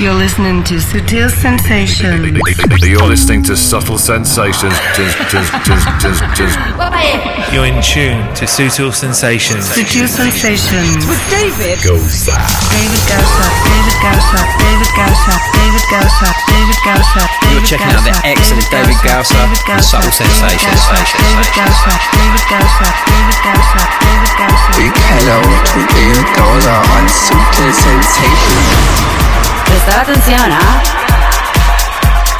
[0.00, 2.24] You're listening to Sutil Sensations.
[2.80, 4.72] You're listening to Subtle Sensations.
[7.52, 9.68] You're in tune to Sutil Sensations.
[9.68, 11.04] Sutil Sensations.
[11.04, 12.32] With David Gosa.
[12.72, 17.22] David Gausa, David Gausa, David Gausa, David Gausa, David Gausa.
[17.52, 20.80] You're checking out the excellent David Gausa and Subtle Sensations.
[21.12, 24.72] David Gausa, David Gausa, David Gausa, David Gausa.
[24.80, 29.59] Big hello to David Gausa on Sutil Sensations.
[29.70, 30.82] Prestar atención, ¿ah?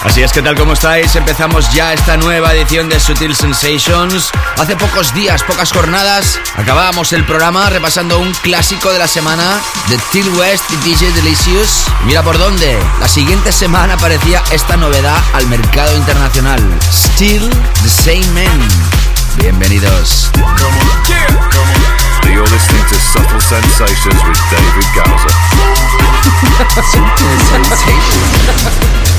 [0.04, 4.30] Así es que tal como estáis, empezamos ya esta nueva edición de Sutil Sensations.
[4.58, 9.98] Hace pocos días, pocas jornadas, acabábamos el programa repasando un clásico de la semana de
[10.10, 11.84] Till West y DJ Delicious.
[12.04, 12.76] Mira por dónde.
[12.98, 16.60] La siguiente semana aparecía esta novedad al mercado internacional.
[16.90, 17.48] Still
[17.82, 18.68] the Same Men.
[19.36, 20.32] Bienvenidos.
[22.28, 25.30] You're listening to Subtle Sensations with David Gausa.
[26.90, 29.09] Sutil Sensations.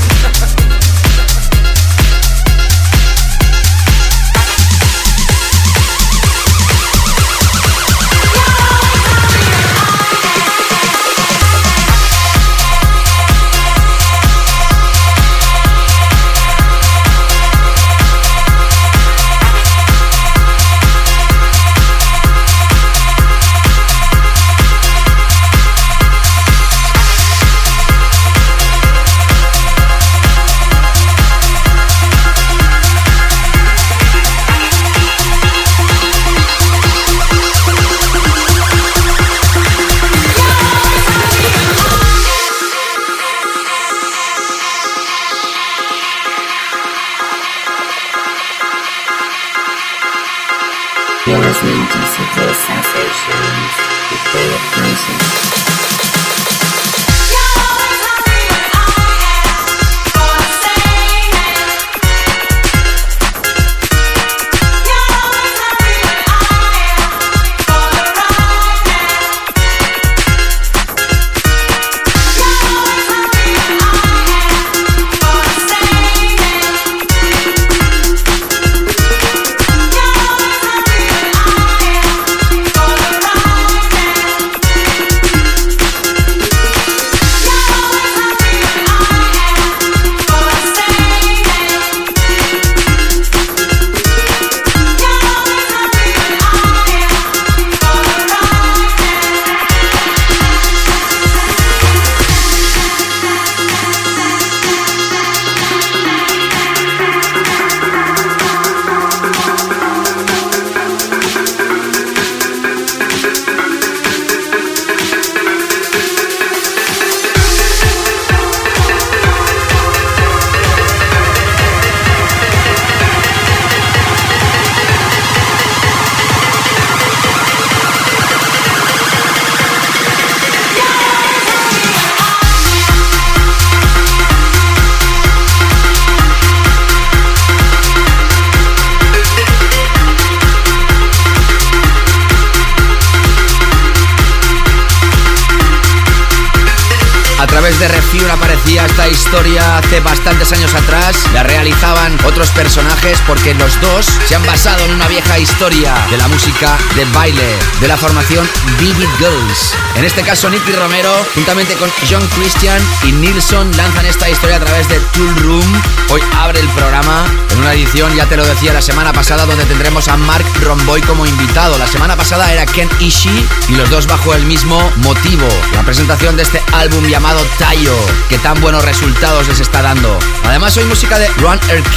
[147.42, 151.24] A través de Refure aparecía esta historia hace bastantes años atrás.
[151.34, 156.18] La realizaban otros personajes porque los dos se han basado en una vieja historia de
[156.18, 158.48] la música de baile de la formación
[158.78, 159.74] Vivid Girls.
[159.96, 164.60] En este caso, Nicky Romero, juntamente con John Christian y Nilsson, lanzan esta historia a
[164.60, 165.82] través de Tool Room.
[166.10, 169.64] Hoy abre el programa en una edición, ya te lo decía la semana pasada, donde
[169.64, 171.76] tendremos a Mark Romboy como invitado.
[171.76, 175.48] La semana pasada era Ken Ishii y los dos bajo el mismo motivo.
[175.74, 177.96] La presentación de este álbum llamado Tayo,
[178.28, 180.18] que tan buenos resultados les está dando.
[180.44, 181.96] Además, hoy música de Ron RK,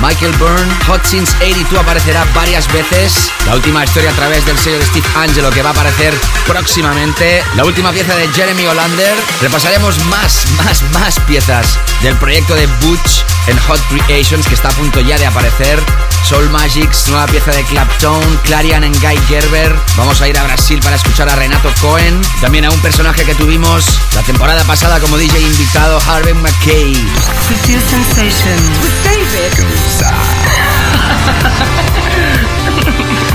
[0.00, 3.32] Michael Byrne, Hot Since 82 aparecerá varias veces.
[3.46, 6.14] La última historia a través del sello de Steve Angelo que va a aparecer
[6.46, 7.42] próximamente.
[7.56, 9.16] La última pieza de Jeremy Olander.
[9.40, 14.72] Repasaremos más, más, más piezas del proyecto de Butch en Hot Creations que está a
[14.72, 15.82] punto ya de aparecer.
[16.22, 19.74] Soul Magics, nueva pieza de Clapton, Clarion en Guy Gerber.
[19.96, 22.20] Vamos a ir a Brasil para escuchar a Renato Cohen.
[22.40, 23.84] También a un personaje que tuvimos
[24.14, 26.94] la temporada pasada como DJ invitado, Harvey McKay.
[27.48, 28.78] Sutil Sensations.
[28.80, 29.52] With David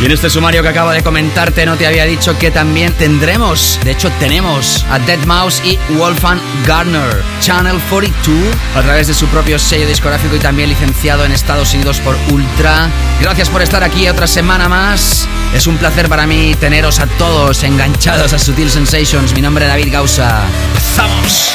[0.00, 3.80] Y en este sumario que acabo de comentarte no te había dicho que también tendremos,
[3.82, 9.26] de hecho tenemos a Dead Mouse y Wolfgang Gardner, Channel 42, a través de su
[9.26, 12.88] propio sello discográfico y también licenciado en Estados Unidos por Ultra.
[13.20, 15.28] Gracias por estar aquí otra semana más.
[15.52, 19.34] Es un placer para mí teneros a todos enganchados a Sutil Sensations.
[19.34, 20.44] Mi nombre es David Gausa.
[20.74, 21.52] ¡Empezamos!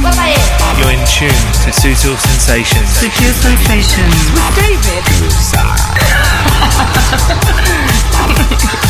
[0.00, 0.61] Bye bye.
[0.92, 1.28] In tune
[1.64, 2.88] to Sutil Sensations.
[3.00, 4.30] Sutil Sensations.
[4.34, 5.02] With David.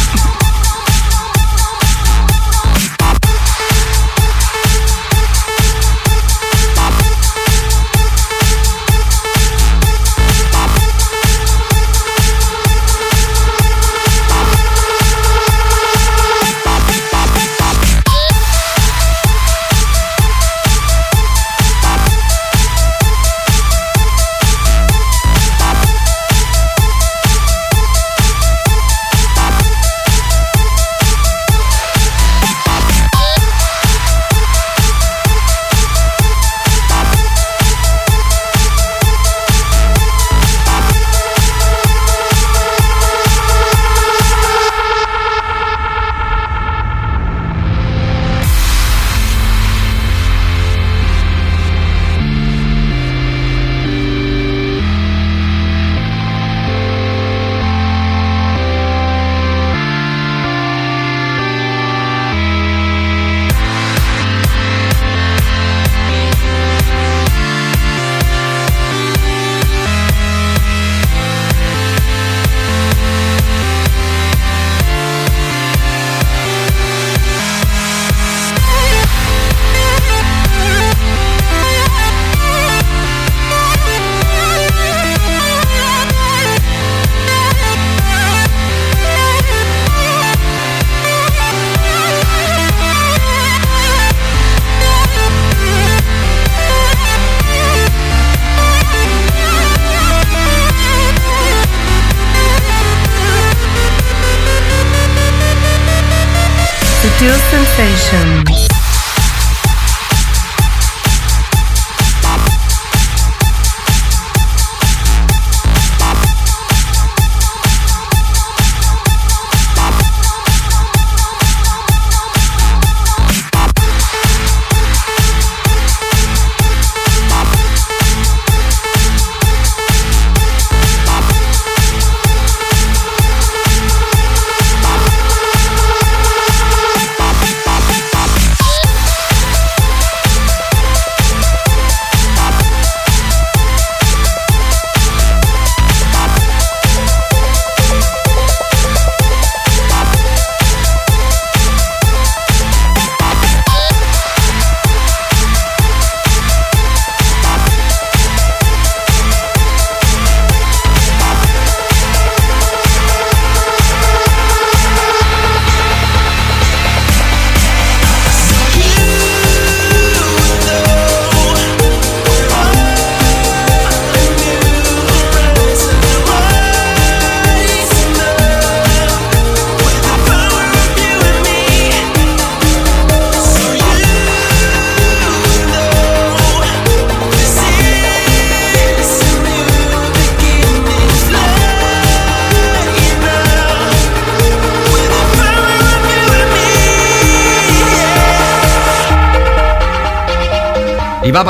[108.12, 108.41] Sensations.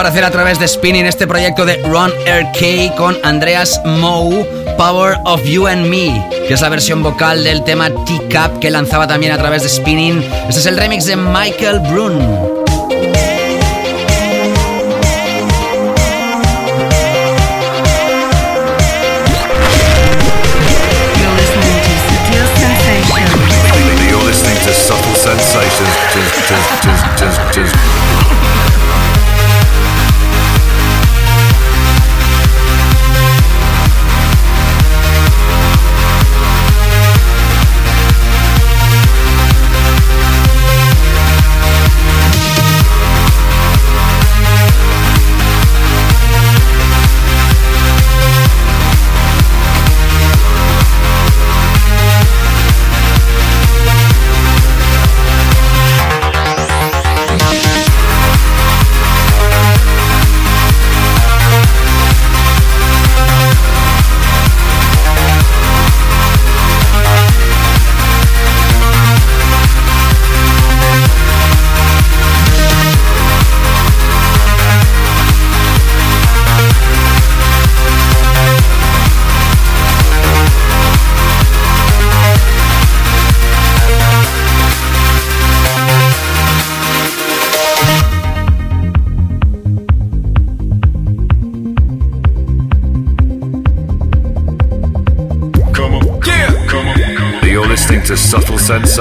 [0.03, 4.45] Aparecer a través de Spinning este proyecto de Ron RK con Andreas Moe,
[4.77, 9.07] Power of You and Me, que es la versión vocal del tema Teacup que lanzaba
[9.07, 10.21] también a través de Spinning.
[10.49, 12.52] Este es el remix de Michael Brun.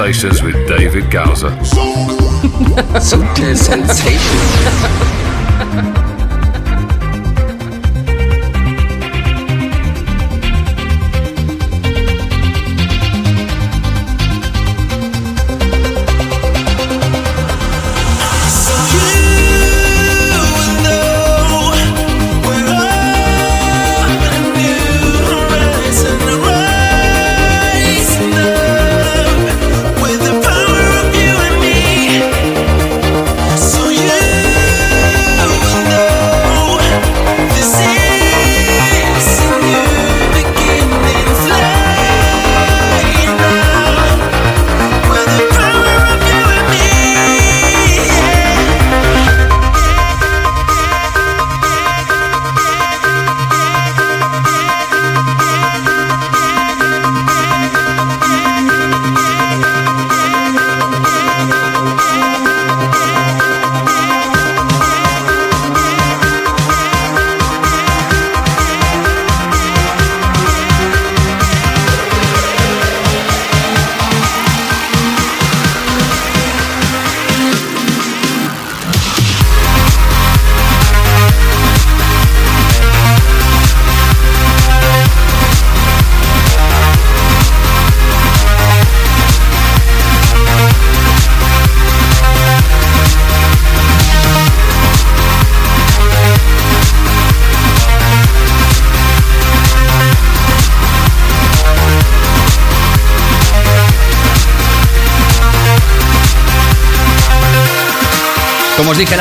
[0.02, 1.50] Sensations with David Gowser.
[3.00, 4.18] Subtle sensation.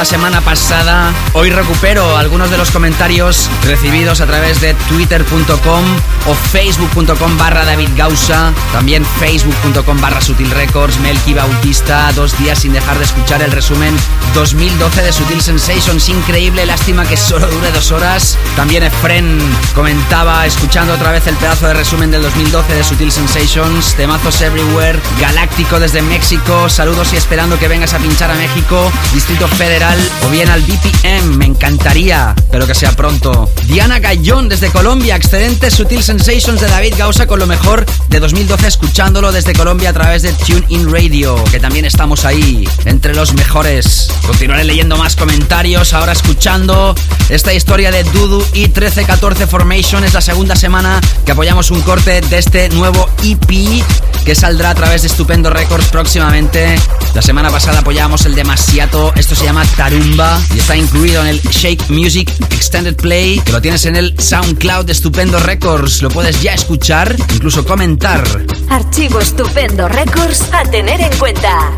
[0.01, 5.83] la semana pasada, hoy recupero algunos de los comentarios recibidos a través de twitter.com
[6.25, 12.73] o facebook.com barra David Gausa, también facebook.com barra Sutil Records, Melky Bautista, dos días sin
[12.73, 13.95] dejar de escuchar el resumen.
[14.33, 18.39] 2012 de Sutil Sensations, increíble, lástima que solo dure dos horas.
[18.55, 19.37] También Efren
[19.75, 24.99] comentaba, escuchando otra vez el pedazo de resumen del 2012 de Sutil Sensations, temazos everywhere,
[25.19, 29.90] galáctico desde México, saludos y esperando que vengas a pinchar a México, Distrito Federal
[30.25, 33.49] o bien al BPM, me encantaría, pero que sea pronto.
[33.67, 38.67] Diana Gallón desde Colombia, excelente Sutil Sensations de David Gausa con lo mejor de 2012
[38.67, 43.33] escuchándolo desde Colombia a través de Tune In Radio, que también estamos ahí, entre los
[43.33, 44.09] mejores.
[44.25, 46.95] Continuaré leyendo más comentarios, ahora escuchando
[47.29, 50.03] esta historia de Dudu y 1314 Formation.
[50.03, 53.83] Es la segunda semana que apoyamos un corte de este nuevo EP
[54.25, 56.75] que saldrá a través de Estupendo Records próximamente.
[57.13, 61.41] La semana pasada apoyábamos el demasiado, esto se llama Tarumba y está incluido en el
[61.41, 66.01] Shake Music Extended Play, que lo tienes en el SoundCloud de Estupendo Records.
[66.01, 68.23] Lo puedes ya escuchar, incluso comentar.
[68.69, 71.71] Archivo Estupendo Records a tener en cuenta.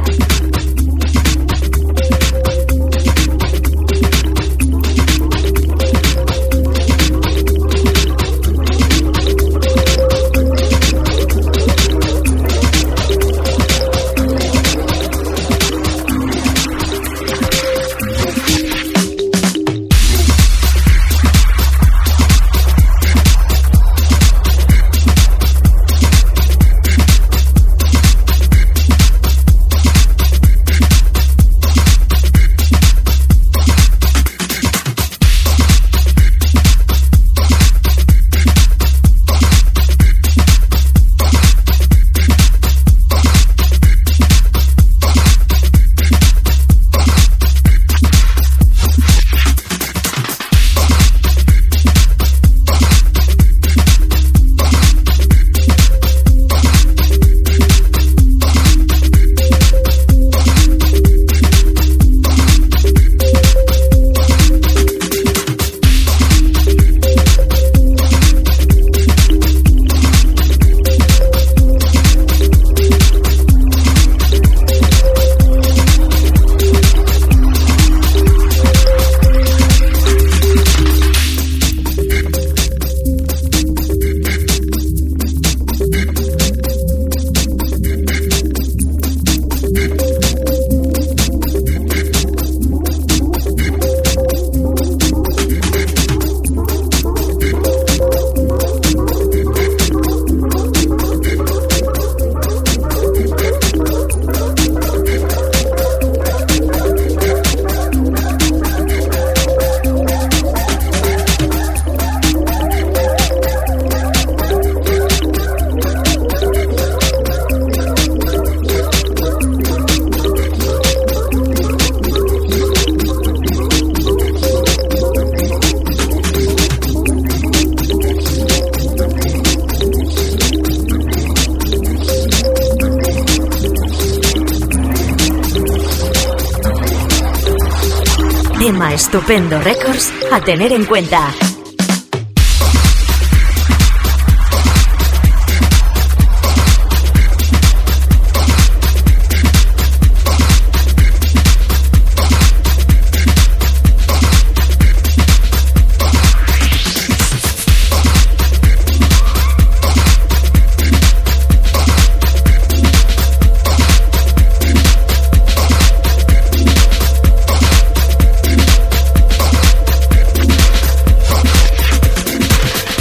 [139.24, 141.34] Estupendo Records a tener en cuenta.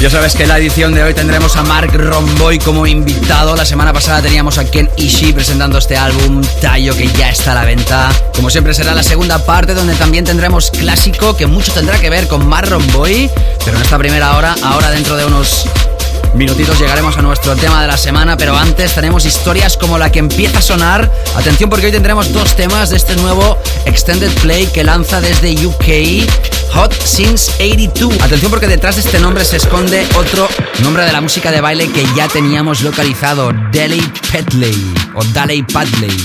[0.02, 3.54] Ya sabes que en la edición de hoy tendremos a Mark Romboy como invitado.
[3.54, 7.54] La semana pasada teníamos a Ken Ishii presentando este álbum, Tallo, que ya está a
[7.54, 8.10] la venta.
[8.34, 12.26] Como siempre será la segunda parte donde también tendremos clásico que mucho tendrá que ver
[12.26, 13.30] con Mark Romboy.
[13.64, 15.66] Pero en esta primera hora, ahora dentro de unos
[16.34, 20.18] minutitos llegaremos a nuestro tema de la semana, pero antes tenemos historias como la que
[20.18, 21.12] empieza a sonar.
[21.36, 26.26] Atención porque hoy tendremos dos temas de este nuevo Extended Play que lanza desde UK,
[26.74, 28.20] Hot Since 82.
[28.22, 30.48] Atención porque detrás de este nombre se esconde otro
[30.82, 36.16] nombre de la música de baile que ya teníamos localizado, Daley Petley o Daley Padley.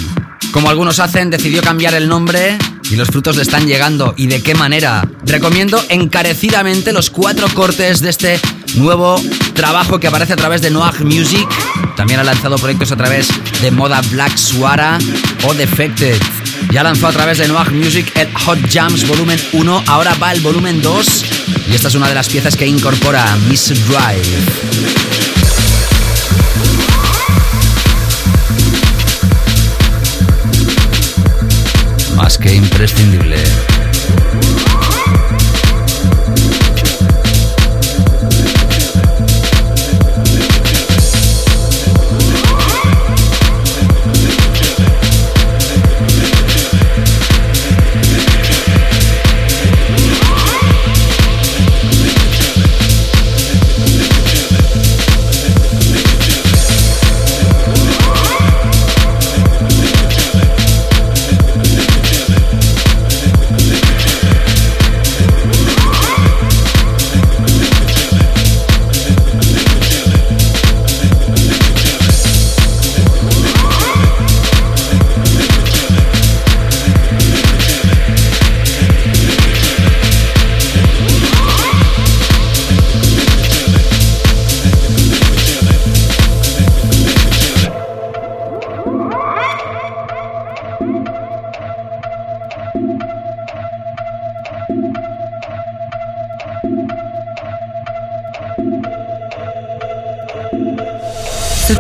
[0.52, 2.58] Como algunos hacen, decidió cambiar el nombre
[2.90, 4.14] y los frutos le están llegando.
[4.18, 5.08] ¿Y de qué manera?
[5.26, 8.40] Recomiendo encarecidamente los cuatro cortes de este
[8.76, 9.22] nuevo
[9.54, 11.48] trabajo que aparece a través de Noah Music.
[11.96, 13.30] También ha lanzado proyectos a través
[13.62, 14.98] de Moda Black Suara
[15.44, 16.18] o Defected.
[16.72, 20.42] Ya lanzó a través de Noah Music el Hot Jams Volumen 1, ahora va el
[20.42, 21.26] volumen 2
[21.70, 24.24] y esta es una de las piezas que incorpora Miss Drive.
[32.16, 33.44] Más que imprescindible.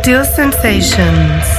[0.07, 1.56] Sutil sensations.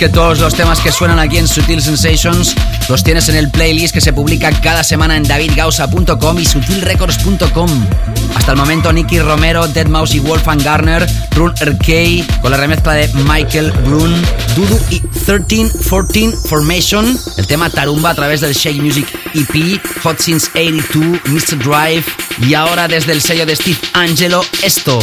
[0.00, 2.54] Que todos los temas que suenan aquí en Sutil Sensations
[2.88, 7.86] los tienes en el playlist que se publica cada semana en davidgausa.com y sutilrecords.com.
[8.34, 12.94] Hasta el momento, Nicky Romero, Dead Mouse y Wolfgang Garner, Run RK con la remezcla
[12.94, 14.14] de Michael Brun,
[14.56, 20.48] Dudu y 1314 Formation, el tema Tarumba a través del Shake Music EP, Hot Since
[20.54, 21.58] 82, Mr.
[21.58, 22.04] Drive
[22.40, 24.98] y ahora desde el sello de Steve Angelo, esto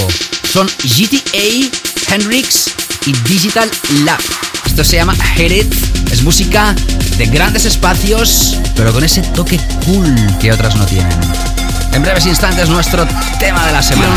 [0.51, 1.69] son GTA,
[2.11, 2.71] Hendrix
[3.05, 3.69] y Digital
[4.03, 4.19] Lab.
[4.77, 5.73] Esto se llama Hit It
[6.11, 6.75] Es música
[7.17, 11.11] de grandes espacios, pero con ese toque cool que otras no tienen.
[11.93, 13.07] En breves instantes nuestro
[13.39, 14.13] tema de la semana.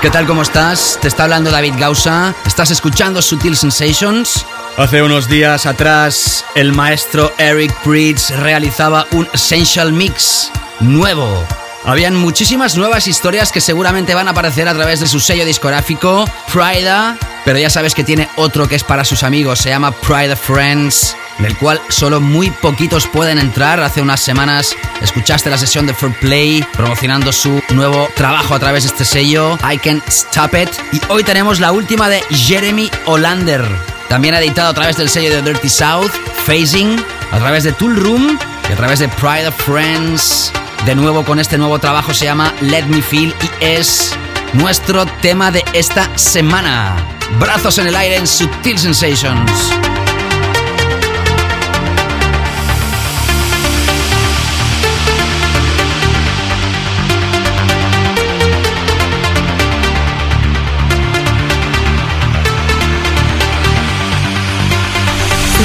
[0.00, 0.98] ¿Qué tal, cómo estás?
[1.02, 2.34] Te está hablando David Gausa.
[2.46, 4.46] Estás escuchando Sutil Sensations.
[4.78, 11.44] Hace unos días atrás, el maestro Eric Pritz realizaba un Essential Mix nuevo.
[11.84, 16.24] Habían muchísimas nuevas historias que seguramente van a aparecer a través de su sello discográfico,
[16.50, 20.36] Prida, pero ya sabes que tiene otro que es para sus amigos, se llama Pride
[20.36, 23.80] Friends en el cual solo muy poquitos pueden entrar.
[23.80, 28.84] Hace unas semanas escuchaste la sesión de Fair Play promocionando su nuevo trabajo a través
[28.84, 30.70] de este sello, I Can Stop It.
[30.92, 33.64] Y hoy tenemos la última de Jeremy Olander,
[34.08, 36.12] también editado a través del sello de Dirty South,
[36.46, 40.52] Phasing, a través de Tool Room y a través de Pride of Friends.
[40.84, 44.12] De nuevo con este nuevo trabajo se llama Let Me Feel y es
[44.54, 46.96] nuestro tema de esta semana.
[47.38, 49.50] Brazos en el aire en Sutil Sensations.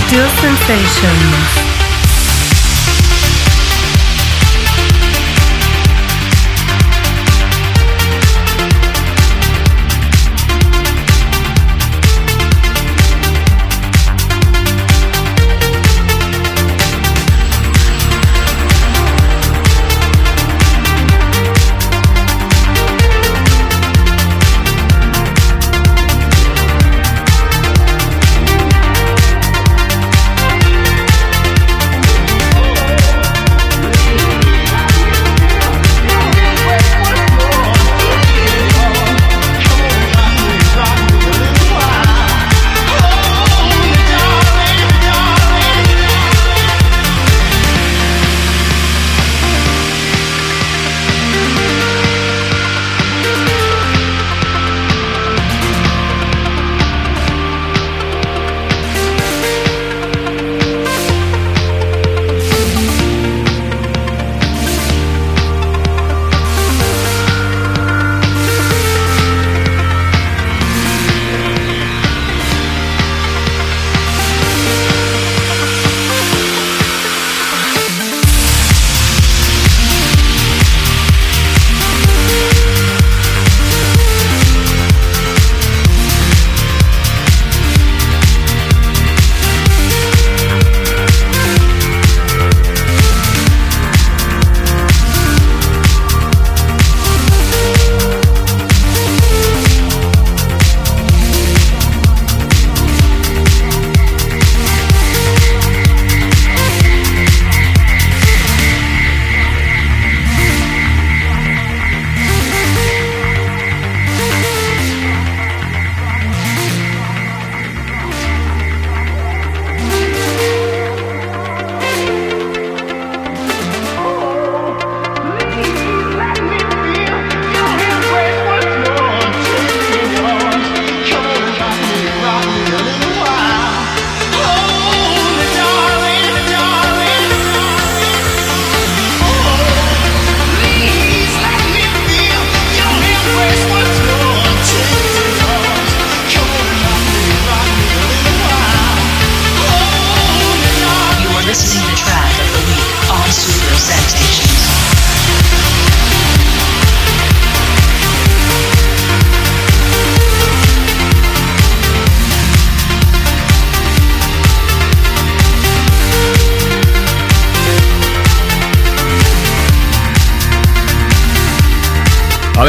[0.06, 1.85] Sutil Sensations.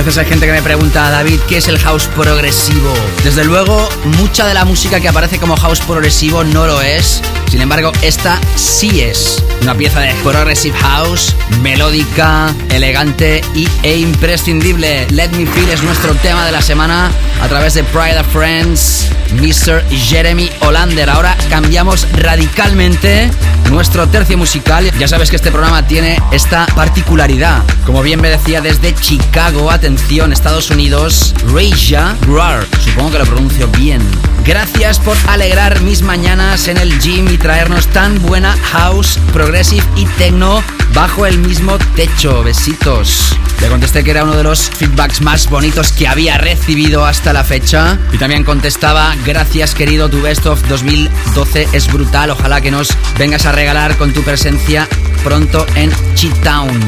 [0.06, 2.94] Hay gente que me pregunta, David, ¿qué es el house progresivo?
[3.24, 3.88] Desde luego,
[4.18, 7.20] mucha de la música que aparece como house progresivo no lo es.
[7.50, 15.08] Sin embargo, esta sí es una pieza de progressive house, melódica, elegante y, e imprescindible.
[15.10, 17.10] Let Me Feel es nuestro tema de la semana
[17.42, 19.82] a través de Pride of Friends, Mr.
[19.90, 21.10] Jeremy Olander.
[21.10, 23.28] Ahora cambiamos radicalmente
[23.70, 24.90] nuestro tercio musical.
[24.98, 27.62] Ya sabes que este programa tiene esta particularidad.
[27.84, 32.66] Como bien me decía desde Chicago, atención, Estados Unidos, Reija Grar.
[32.80, 34.02] Supongo que lo pronuncio bien.
[34.44, 40.04] Gracias por alegrar mis mañanas en el gym y traernos tan buena house, progressive y
[40.18, 40.62] techno
[40.94, 42.42] bajo el mismo techo.
[42.42, 43.36] Besitos.
[43.60, 47.44] Le contesté que era uno de los feedbacks más bonitos que había recibido hasta la
[47.44, 47.98] fecha.
[48.12, 52.30] Y también contestaba, gracias querido, tu Best of 2012 es brutal.
[52.30, 52.88] Ojalá que nos
[53.18, 54.88] vengas a regalar con tu presencia
[55.24, 56.80] pronto en Chi-Town,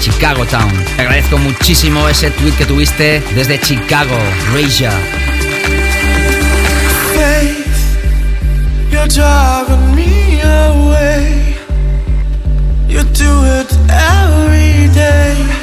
[0.00, 0.72] Chicago Town.
[0.96, 4.16] Te agradezco muchísimo ese tweet que tuviste desde Chicago,
[4.52, 4.92] Reija.
[8.90, 11.56] You're driving me away.
[12.86, 15.61] You do it every day.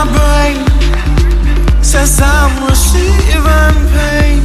[0.00, 4.42] My brain says I'm receiving pain,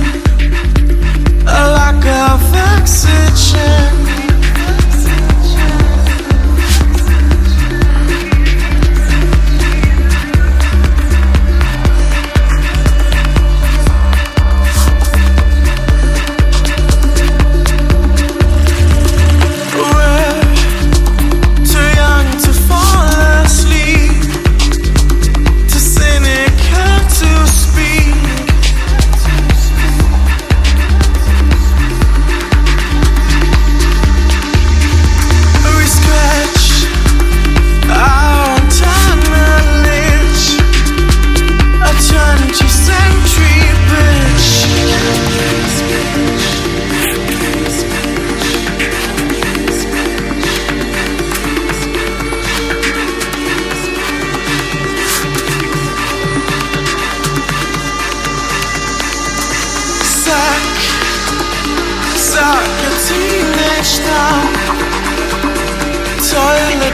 [1.47, 2.41] a lack of
[2.81, 4.14] oxygen.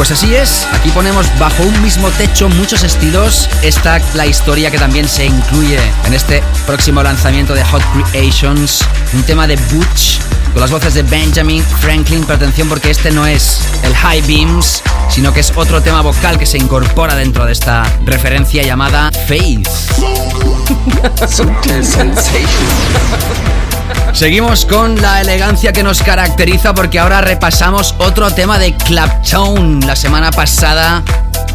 [0.00, 3.50] Pues así es, aquí ponemos bajo un mismo techo muchos estilos.
[3.60, 8.82] Esta la historia que también se incluye en este próximo lanzamiento de Hot Creations,
[9.12, 10.18] un tema de Butch
[10.54, 12.22] con las voces de Benjamin Franklin.
[12.22, 16.38] Pero atención porque este no es el High Beams, sino que es otro tema vocal
[16.38, 19.68] que se incorpora dentro de esta referencia llamada Faith.
[24.12, 29.80] Seguimos con la elegancia que nos caracteriza porque ahora repasamos otro tema de Clapton.
[29.86, 31.02] La semana pasada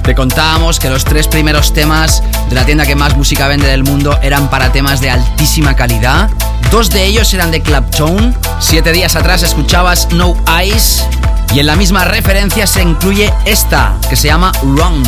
[0.03, 3.83] te contábamos que los tres primeros temas de la tienda que más música vende del
[3.83, 6.29] mundo eran para temas de altísima calidad.
[6.71, 8.35] Dos de ellos eran de Clapton.
[8.59, 11.05] Siete días atrás escuchabas No Eyes.
[11.53, 15.03] Y en la misma referencia se incluye esta, que se llama Run.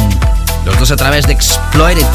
[0.65, 2.05] Los dos a través de Exploited.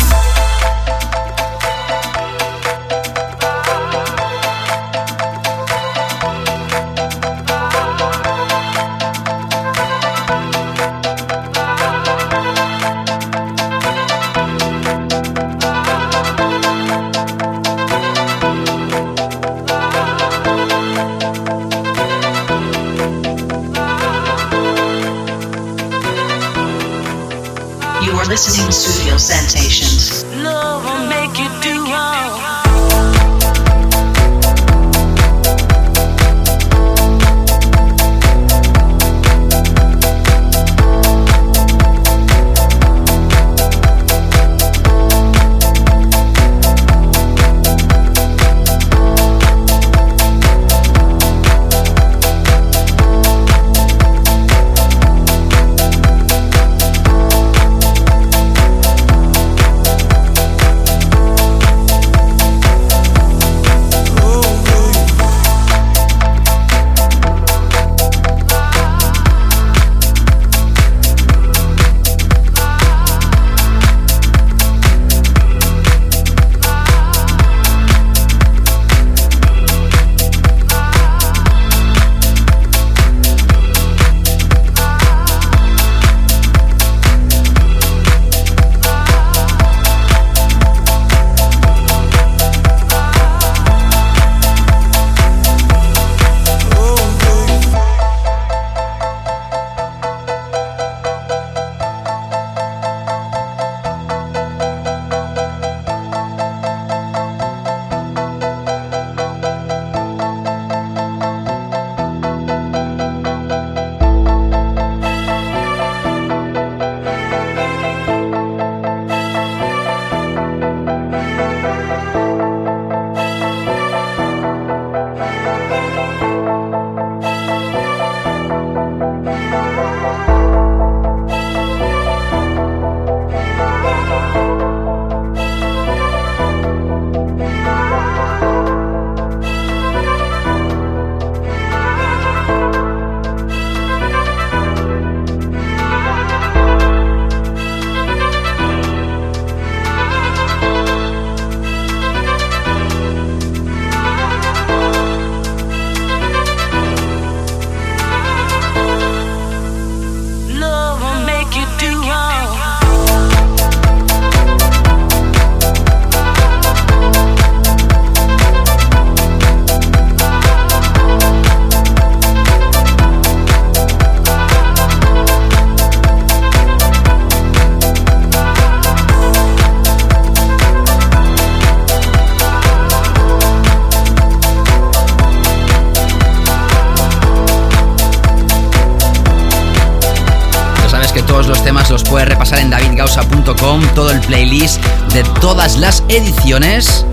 [196.16, 197.06] Ediciones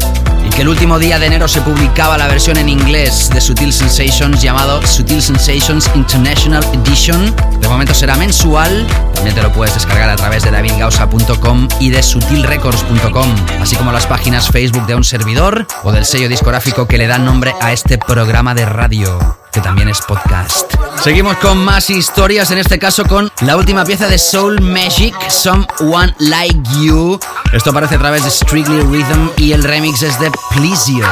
[0.45, 3.71] y que el último día de enero se publicaba la versión en inglés de Sutil
[3.71, 7.33] Sensations llamado Sutil Sensations International Edition.
[7.61, 12.03] De momento será mensual, también te lo puedes descargar a través de davidgausa.com y de
[12.03, 17.07] sutilrecords.com, así como las páginas Facebook de un servidor o del sello discográfico que le
[17.07, 20.73] da nombre a este programa de radio que también es podcast.
[21.01, 26.13] Seguimos con más historias, en este caso con la última pieza de Soul Magic, Someone
[26.19, 27.19] Like You.
[27.53, 31.05] Esto aparece a través de Strictly Rhythm y el remix es de Please You.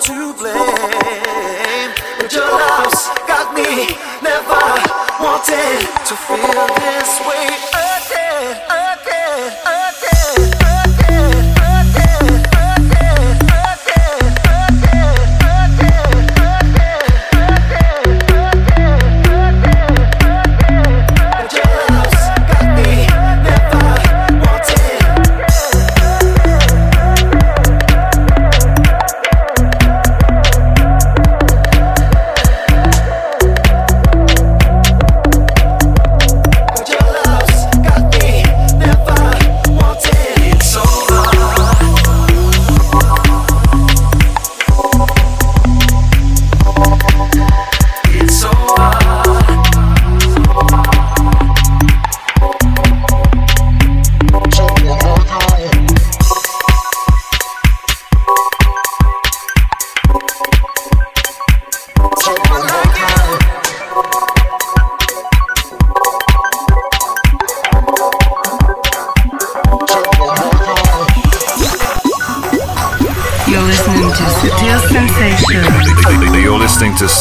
[0.00, 1.90] To blame.
[2.18, 4.60] But your love's got me never
[5.22, 9.93] wanting to feel this way again, again, again.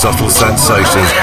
[0.04, 1.14] Subtle sensations.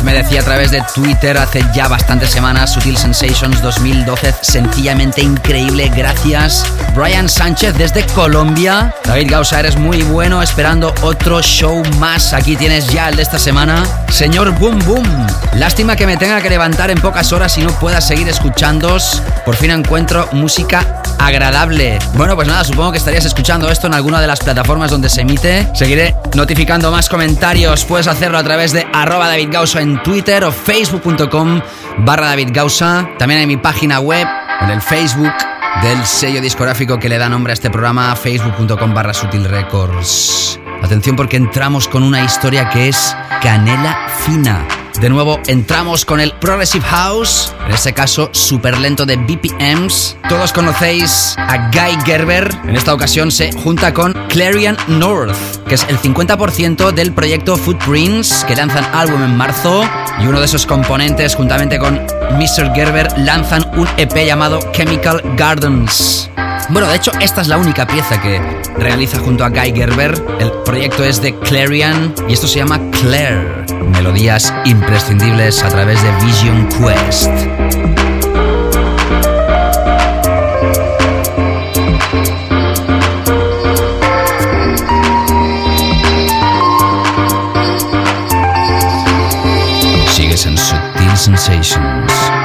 [0.00, 5.92] Me decía a través de Twitter hace ya bastantes semanas, Sutil Sensations 2012, sencillamente increíble,
[5.94, 6.64] gracias.
[6.96, 8.94] Brian Sánchez desde Colombia.
[9.04, 12.32] David Gausa, eres muy bueno, esperando otro show más.
[12.32, 13.84] Aquí tienes ya el de esta semana.
[14.10, 18.00] Señor Boom Boom, lástima que me tenga que levantar en pocas horas y no pueda
[18.00, 19.22] seguir escuchándos.
[19.44, 21.98] Por fin encuentro música agradable.
[22.14, 25.22] Bueno, pues nada, supongo que estarías escuchando esto en alguna de las plataformas donde se
[25.22, 25.68] emite.
[25.74, 27.84] Seguiré notificando más comentarios.
[27.84, 31.60] Puedes hacerlo a través de arroba David Gausa en Twitter o facebook.com
[31.98, 33.08] barra David Gausa.
[33.18, 34.26] También en mi página web,
[34.60, 35.32] en el Facebook
[35.82, 40.58] del sello discográfico que le da nombre a este programa, facebook.com barra Sutil Records.
[40.82, 44.81] Atención porque entramos con una historia que es canela fina.
[45.02, 50.16] De nuevo entramos con el Progressive House, en este caso super lento de BPMs.
[50.28, 55.34] Todos conocéis a Guy Gerber, en esta ocasión se junta con Clarion North,
[55.66, 59.82] que es el 50% del proyecto Footprints, que lanzan álbum en marzo,
[60.20, 61.94] y uno de esos componentes, juntamente con
[62.36, 62.72] Mr.
[62.72, 66.30] Gerber, lanzan un EP llamado Chemical Gardens.
[66.68, 68.40] Bueno, de hecho, esta es la única pieza que
[68.78, 70.14] realiza junto a Guy Gerber.
[70.38, 73.66] El proyecto es de Clarion y esto se llama Claire.
[73.92, 77.30] Melodías imprescindibles a través de Vision Quest.
[90.10, 92.41] Sigues en Sutil Sensations.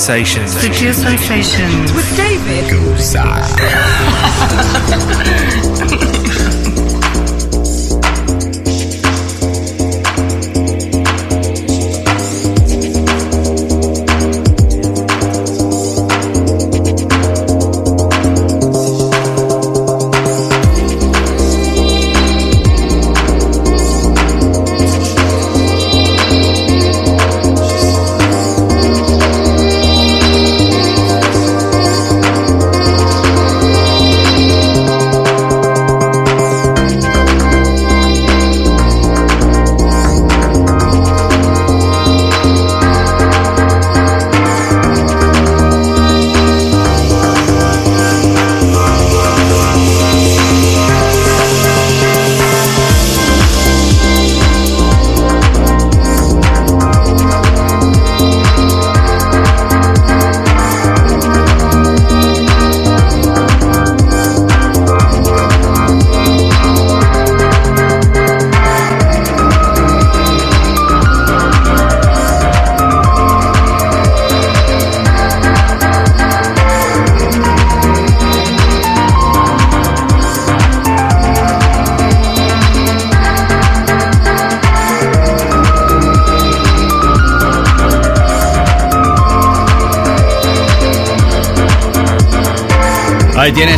[0.00, 0.54] Sensations.
[0.54, 3.79] Sutil Sensations with David Goza.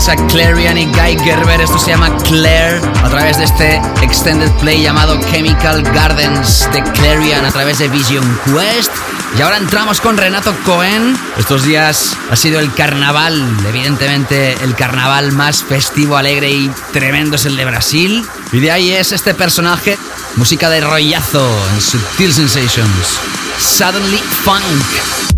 [0.08, 1.60] A Clarion y Guy Gerber.
[1.60, 7.44] Esto se llama Claire a través de este extended play llamado Chemical Gardens de Clarion
[7.44, 8.90] a través de Vision Quest.
[9.38, 11.16] Y ahora entramos con Renato Cohen.
[11.38, 17.44] Estos días ha sido el carnaval, evidentemente el carnaval más festivo, alegre y tremendo es
[17.44, 18.26] el de Brasil.
[18.50, 19.96] Y de ahí es este personaje,
[20.36, 23.20] música de rollazo en Subtil Sensations.
[23.58, 25.31] Suddenly Funk.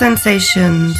[0.00, 0.96] Sutil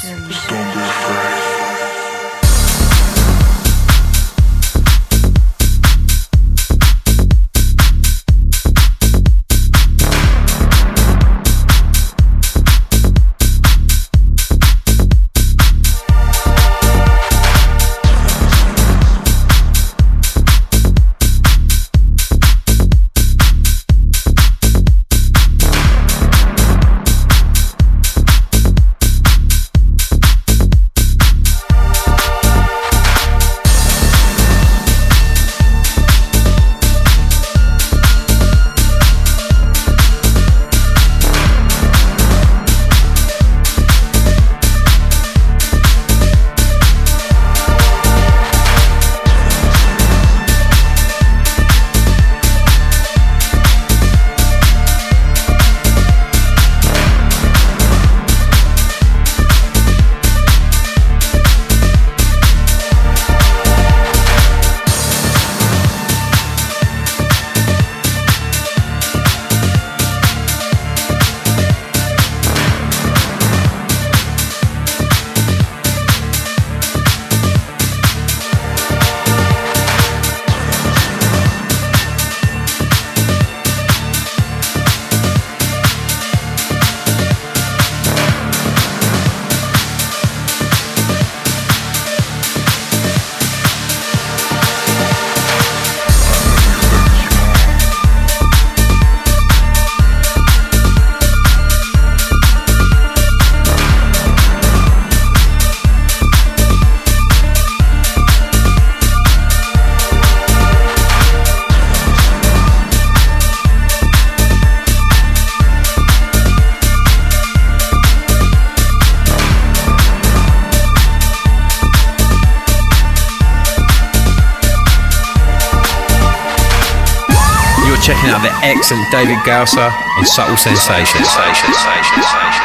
[128.70, 129.00] sensations.
[129.00, 131.28] excellent David Gausser on Subtle Sensations.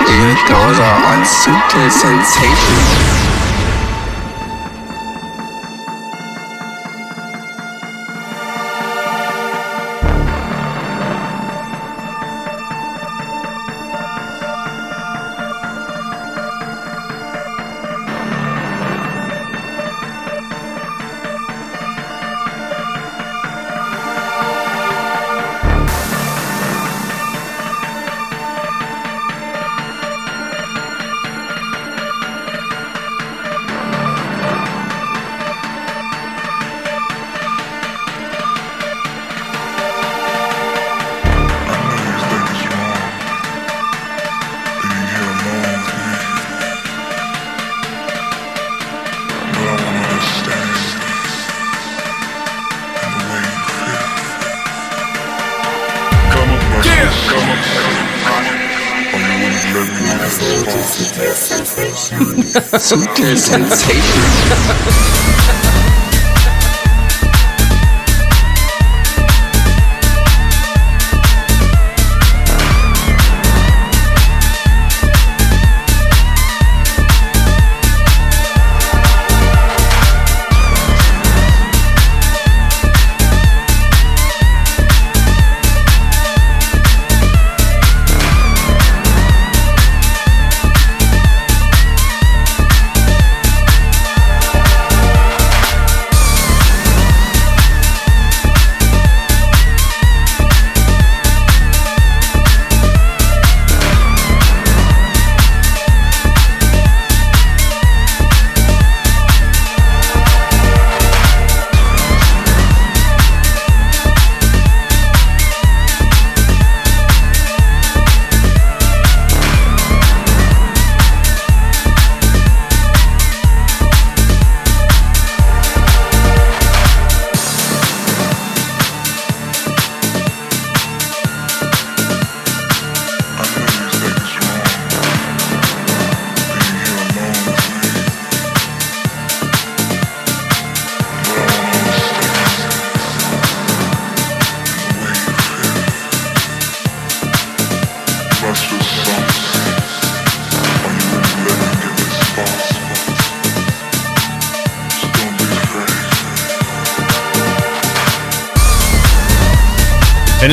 [0.06, 3.14] David Gausser on Subtle Sensations.
[62.86, 64.21] Sutil Sensation.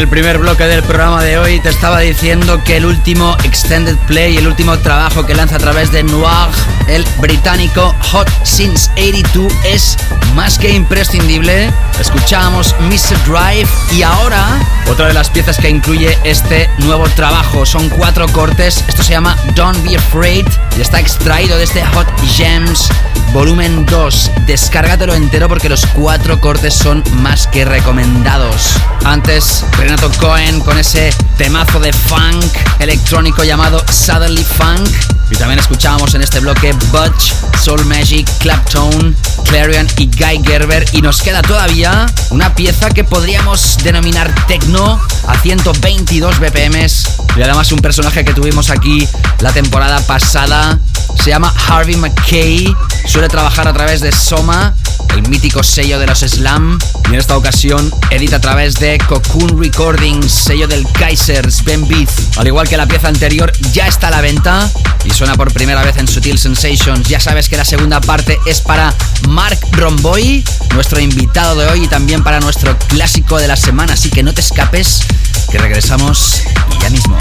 [0.02, 4.36] El primer bloque del programa de hoy te estaba diciendo que el último extended play,
[4.36, 6.50] el último trabajo que lanza a través de Noir,
[6.92, 9.96] el británico Hot Since 82, es
[10.34, 11.70] más que imprescindible.
[11.98, 13.18] Escuchamos Mr.
[13.24, 17.64] Drive y ahora otra de las piezas que incluye este nuevo trabajo.
[17.64, 18.84] Son cuatro cortes.
[18.88, 22.88] Esto se llama Don't Be Afraid y está extraído de este Hot Gems
[23.32, 24.30] volumen 2.
[24.46, 28.74] Descárgatelo entero porque los cuatro cortes son más que recomendados.
[29.04, 32.44] Antes, Renato Cohen con ese temazo de funk
[32.78, 35.21] electrónico llamado Suddenly Funk.
[35.42, 39.12] También escuchábamos en este bloque Butch, Soul Magic, Claptone,
[39.46, 40.84] Clarion y Guy Gerber.
[40.92, 47.16] Y nos queda todavía una pieza que podríamos denominar techno a 122 BPMs.
[47.36, 49.08] Y además un personaje que tuvimos aquí
[49.40, 50.78] la temporada pasada.
[51.22, 52.74] Se llama Harvey McKay.
[53.06, 54.74] Suele trabajar a través de Soma,
[55.14, 56.78] el mítico sello de los Slam.
[57.06, 62.08] Y en esta ocasión edita a través de Cocoon Recordings, sello del Kaiser Ben Beat.
[62.36, 64.70] Al igual que la pieza anterior, ya está a la venta
[65.04, 67.08] y suena por primera vez en Sutil Sensations.
[67.08, 68.94] Ya sabes que la segunda parte es para
[69.28, 70.44] Mark Romboy,
[70.74, 73.94] nuestro invitado de hoy, y también para nuestro clásico de la semana.
[73.94, 75.02] Así que no te escapes,
[75.50, 76.42] que regresamos
[76.80, 77.16] ya mismo.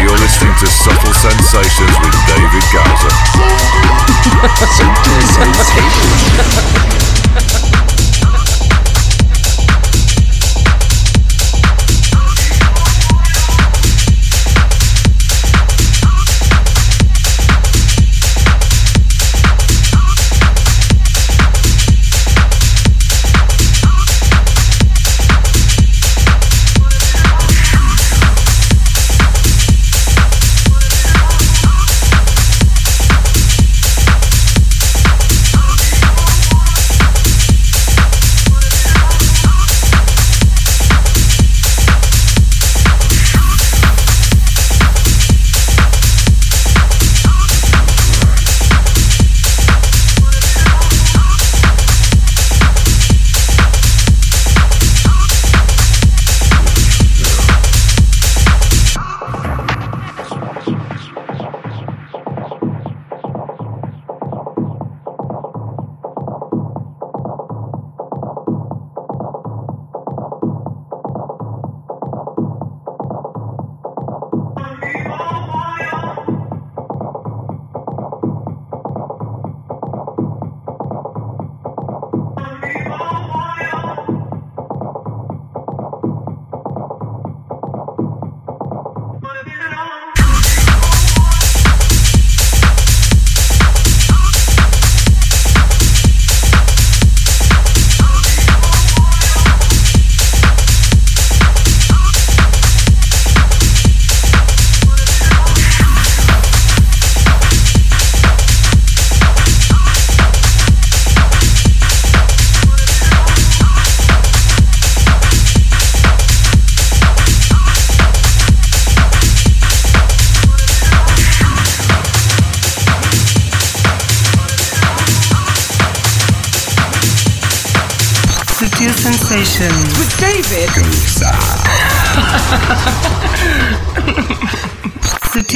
[0.00, 3.10] You're listening to Subtle Sensations with David Gowser.
[4.76, 6.26] Subtle Sensations.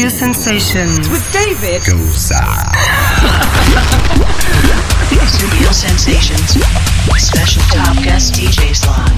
[0.09, 1.83] Sensations with David
[5.27, 6.57] Studio Sensations.
[7.19, 9.13] Special top guest DJ slot.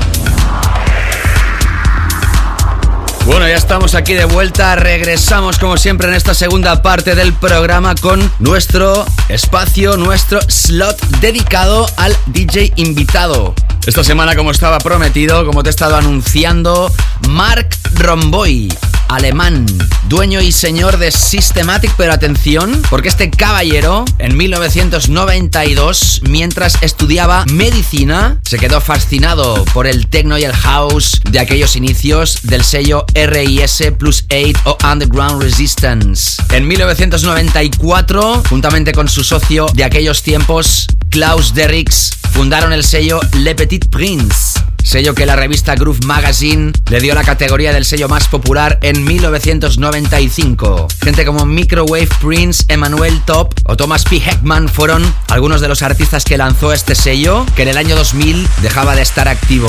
[3.26, 4.74] Bueno, ya estamos aquí de vuelta.
[4.74, 11.86] Regresamos como siempre en esta segunda parte del programa con nuestro espacio, nuestro slot dedicado
[11.96, 13.54] al DJ invitado.
[13.86, 16.92] Esta semana, como estaba prometido, como te he estado anunciando,
[17.28, 18.68] Mark Romboy,
[19.14, 19.66] alemán,
[20.08, 28.38] dueño y señor de Systematic, pero atención, porque este caballero, en 1992, mientras estudiaba medicina,
[28.42, 33.92] se quedó fascinado por el techno y el house de aquellos inicios del sello RIS
[33.98, 36.42] Plus 8 o Underground Resistance.
[36.50, 43.54] En 1994, juntamente con su socio de aquellos tiempos, Klaus Derricks, fundaron el sello Le
[43.54, 44.51] Petit Prince.
[44.82, 49.04] Sello que la revista Groove Magazine le dio la categoría del sello más popular en
[49.04, 50.88] 1995.
[51.02, 54.16] Gente como Microwave Prince, Emmanuel Top o Thomas P.
[54.16, 58.48] Heckman fueron algunos de los artistas que lanzó este sello, que en el año 2000
[58.62, 59.68] dejaba de estar activo.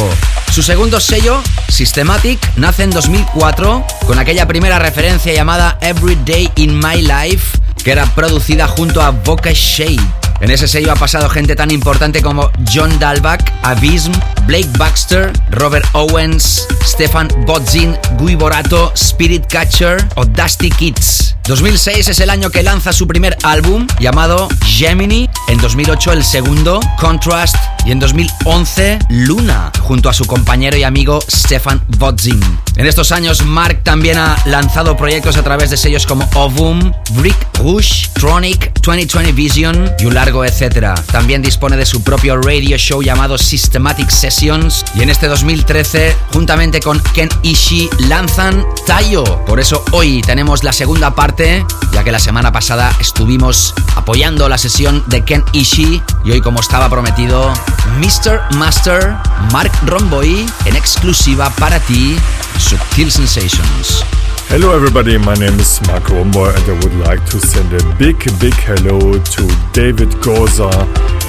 [0.51, 6.78] Su segundo sello, Systematic, nace en 2004 con aquella primera referencia llamada Every Day in
[6.78, 10.01] My Life, que era producida junto a Voca Shade.
[10.43, 14.11] En ese sello ha pasado gente tan importante como John Dalbach, Abism,
[14.45, 21.37] Blake Baxter, Robert Owens, Stefan Bodzin, Guy Borato, Spirit Catcher o Dusty Kids.
[21.47, 26.81] 2006 es el año que lanza su primer álbum llamado Gemini, en 2008 el segundo,
[26.99, 32.41] Contrast, y en 2011 Luna, junto a su compañero y amigo Stefan Bodzin.
[32.76, 37.38] En estos años Mark también ha lanzado proyectos a través de sellos como Ovum, Brick
[37.59, 40.95] Rouge, Tronic, 2020 Vision y un largo etcétera.
[41.11, 46.80] También dispone de su propio radio show llamado Systematic Sessions y en este 2013, juntamente
[46.80, 49.24] con Ken Ishii, lanzan Tayo.
[49.45, 51.63] Por eso hoy tenemos la segunda parte,
[51.93, 56.59] ya que la semana pasada estuvimos apoyando la sesión de Ken Ishii y hoy como
[56.59, 57.53] estaba prometido,
[57.99, 58.55] Mr.
[58.55, 59.15] Master
[59.51, 62.17] Mark Romboy en exclusiva para ti,
[62.64, 64.01] Subtil Sensations.
[64.47, 68.18] Hello everybody, my name is Mark Romboy and I would like to send a big,
[68.39, 70.70] big hello to David Goza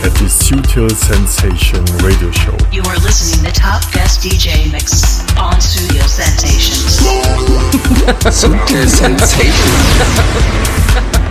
[0.06, 2.56] at the Sutil Sensation radio show.
[2.70, 7.02] You are listening to Top Guest DJ Mix on Studio Sensations.
[8.30, 9.54] Sutil Sensations.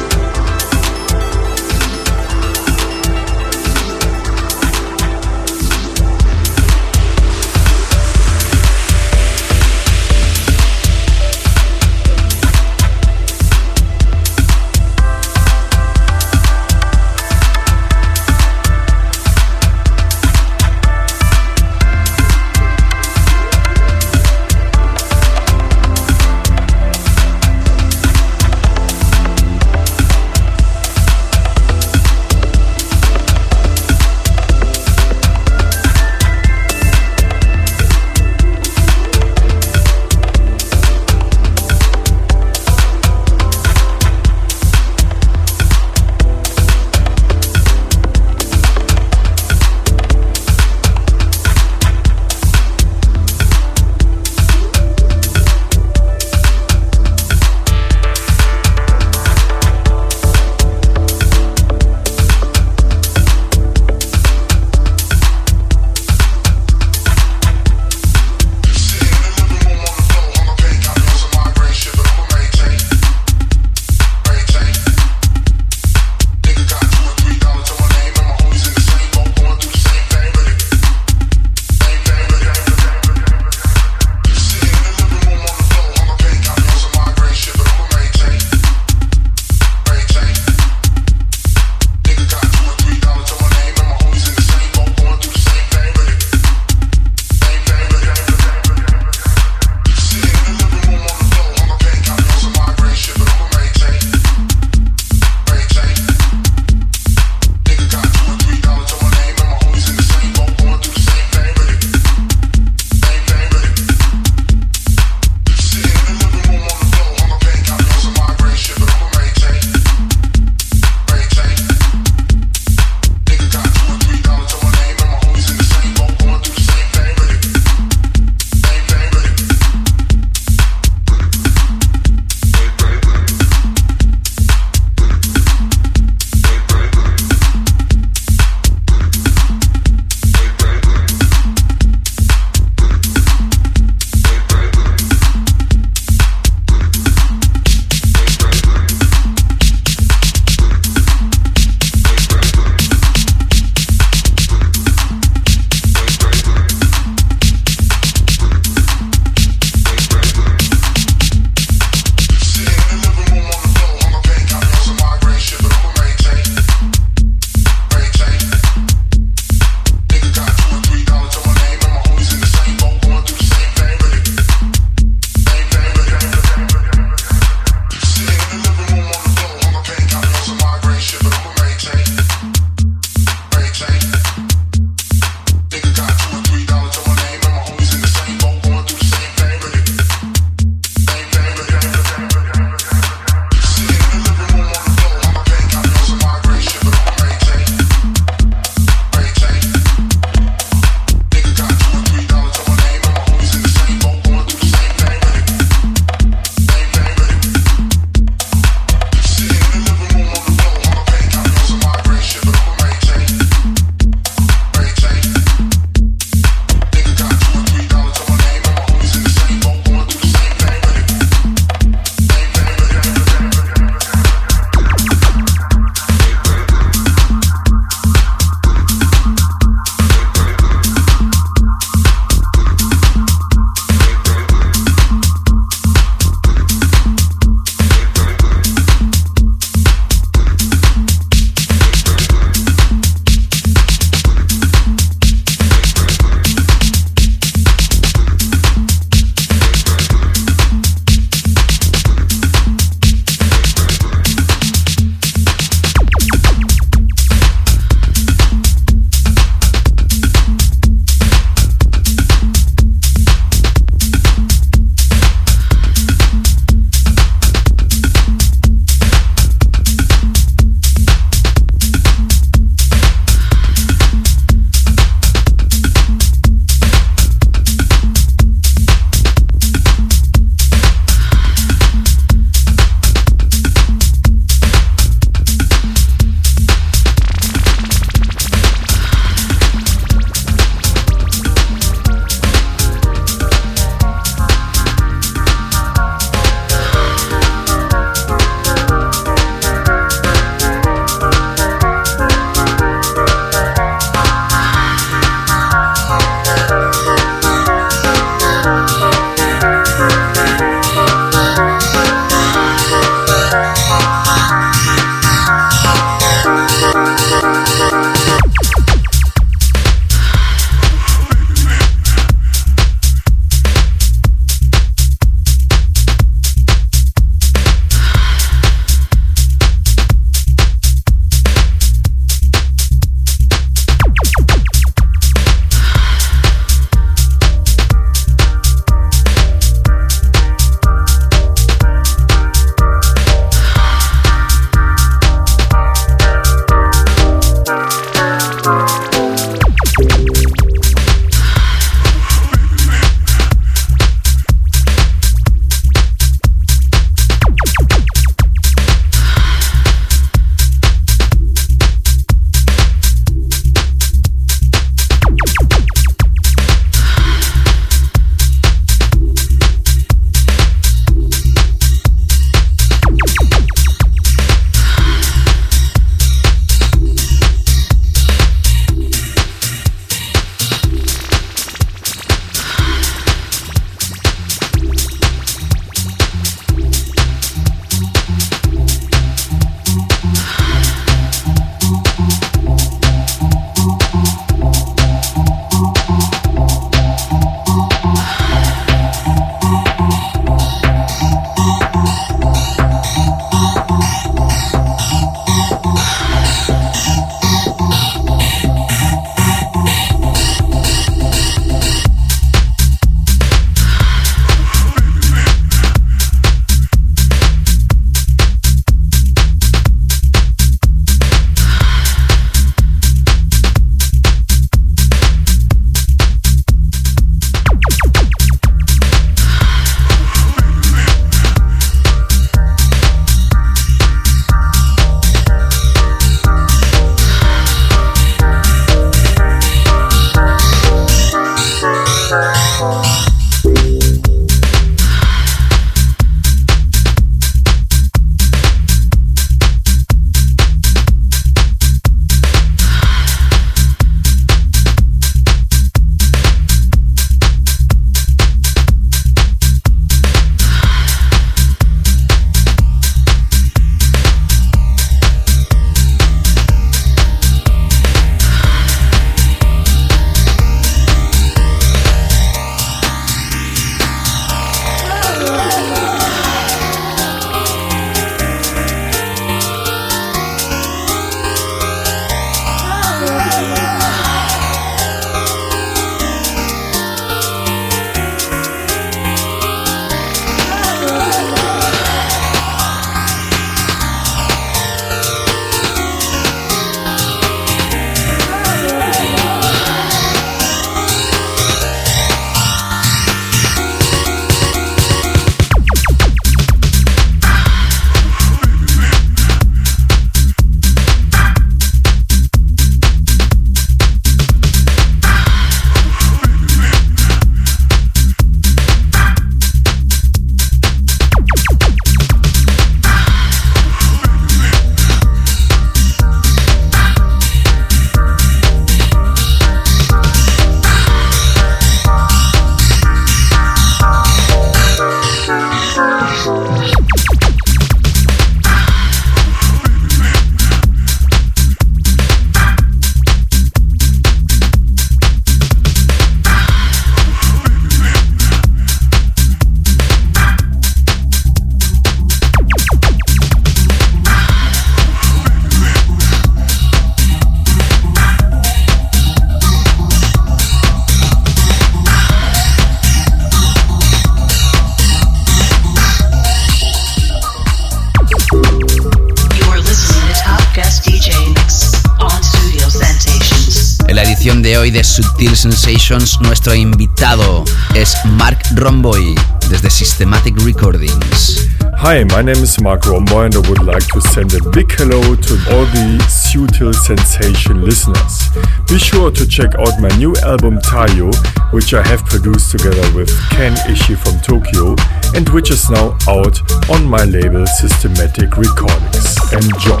[574.94, 577.64] de Sutil Sensations, nuestro invitado
[577.96, 579.34] es Mark Romboy
[579.68, 581.68] desde Systematic Recordings.
[581.98, 585.20] Hi, my name is Mark Romboy and I would like to send a big hello
[585.34, 588.50] to all the Sutil Sensation listeners.
[588.88, 591.34] Be sure to check out my new album Tayo,
[591.72, 594.94] which I have produced together with Ken Ishii from Tokyo
[595.34, 596.60] and which is now out
[596.90, 599.52] on my label Systematic Recordings.
[599.52, 600.00] Enjoy!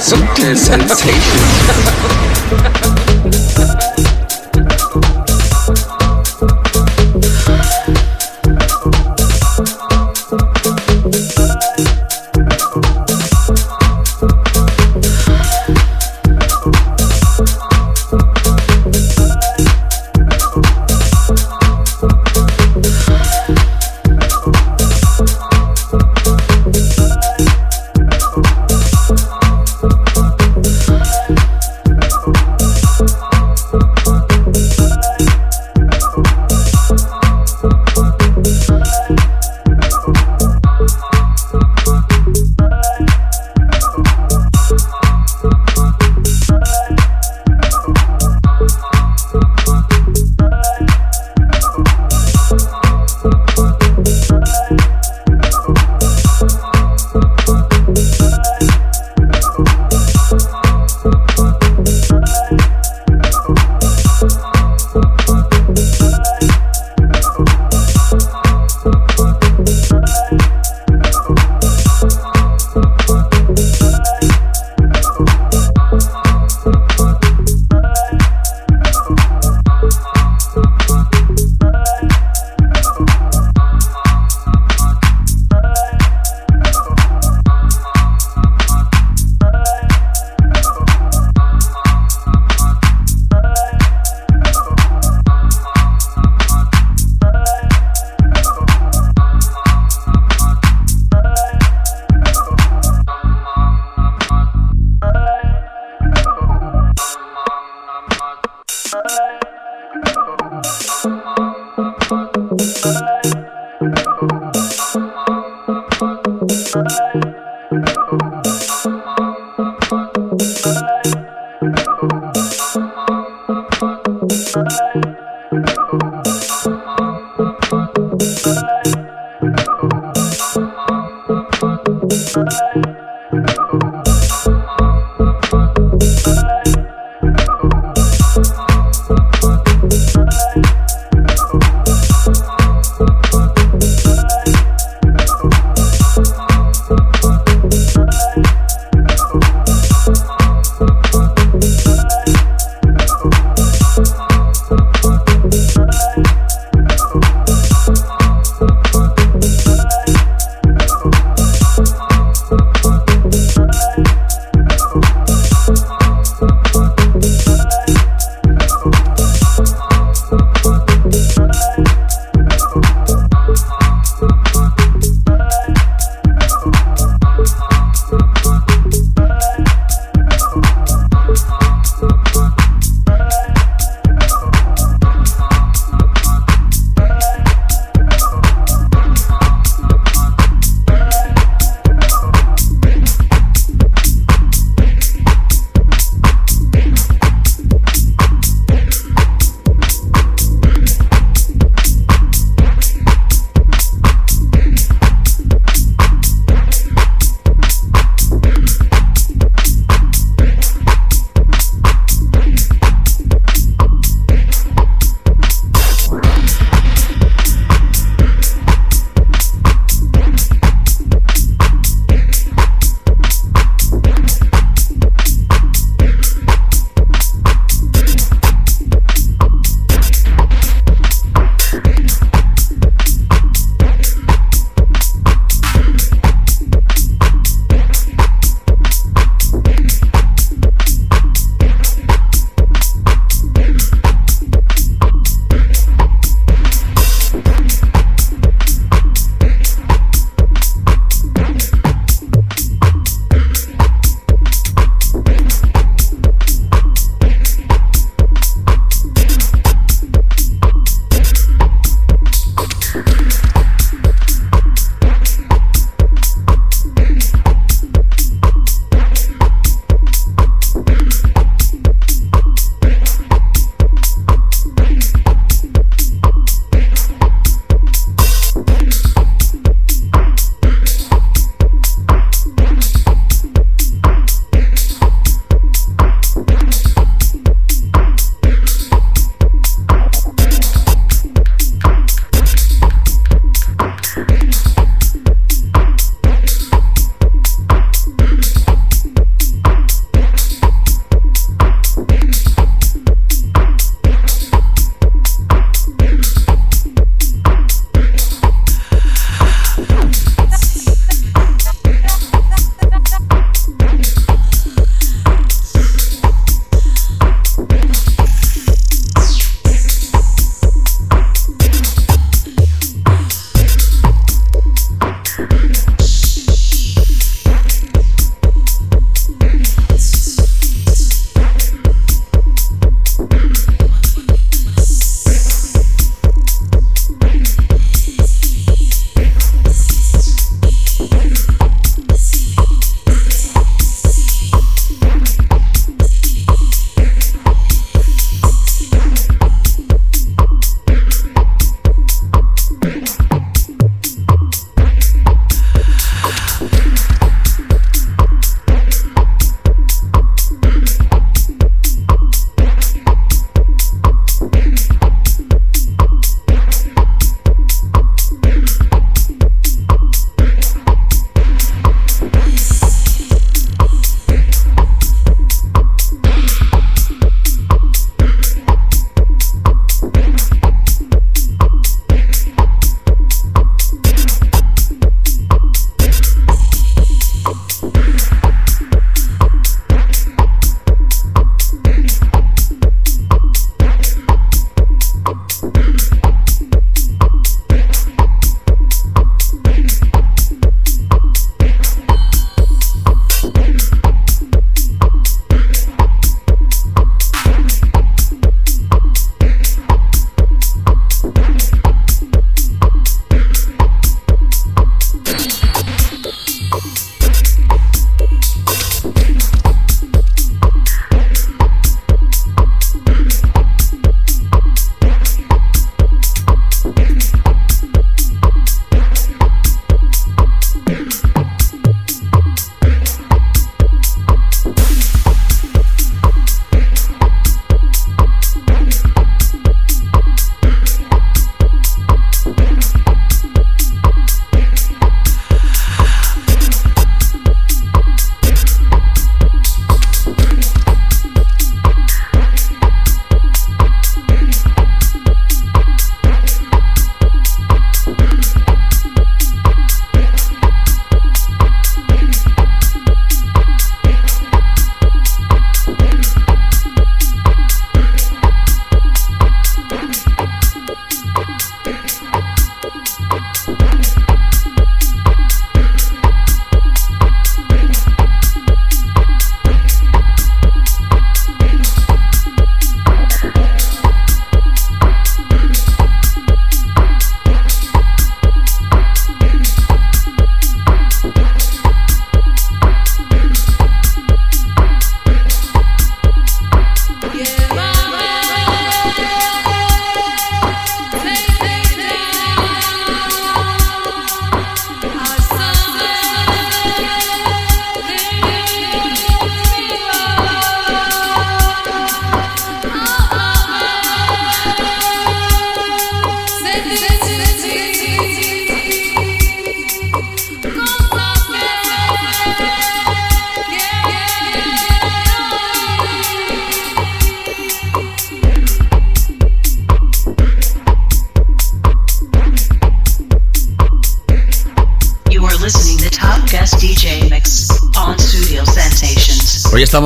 [0.00, 1.44] Sutil Sensation.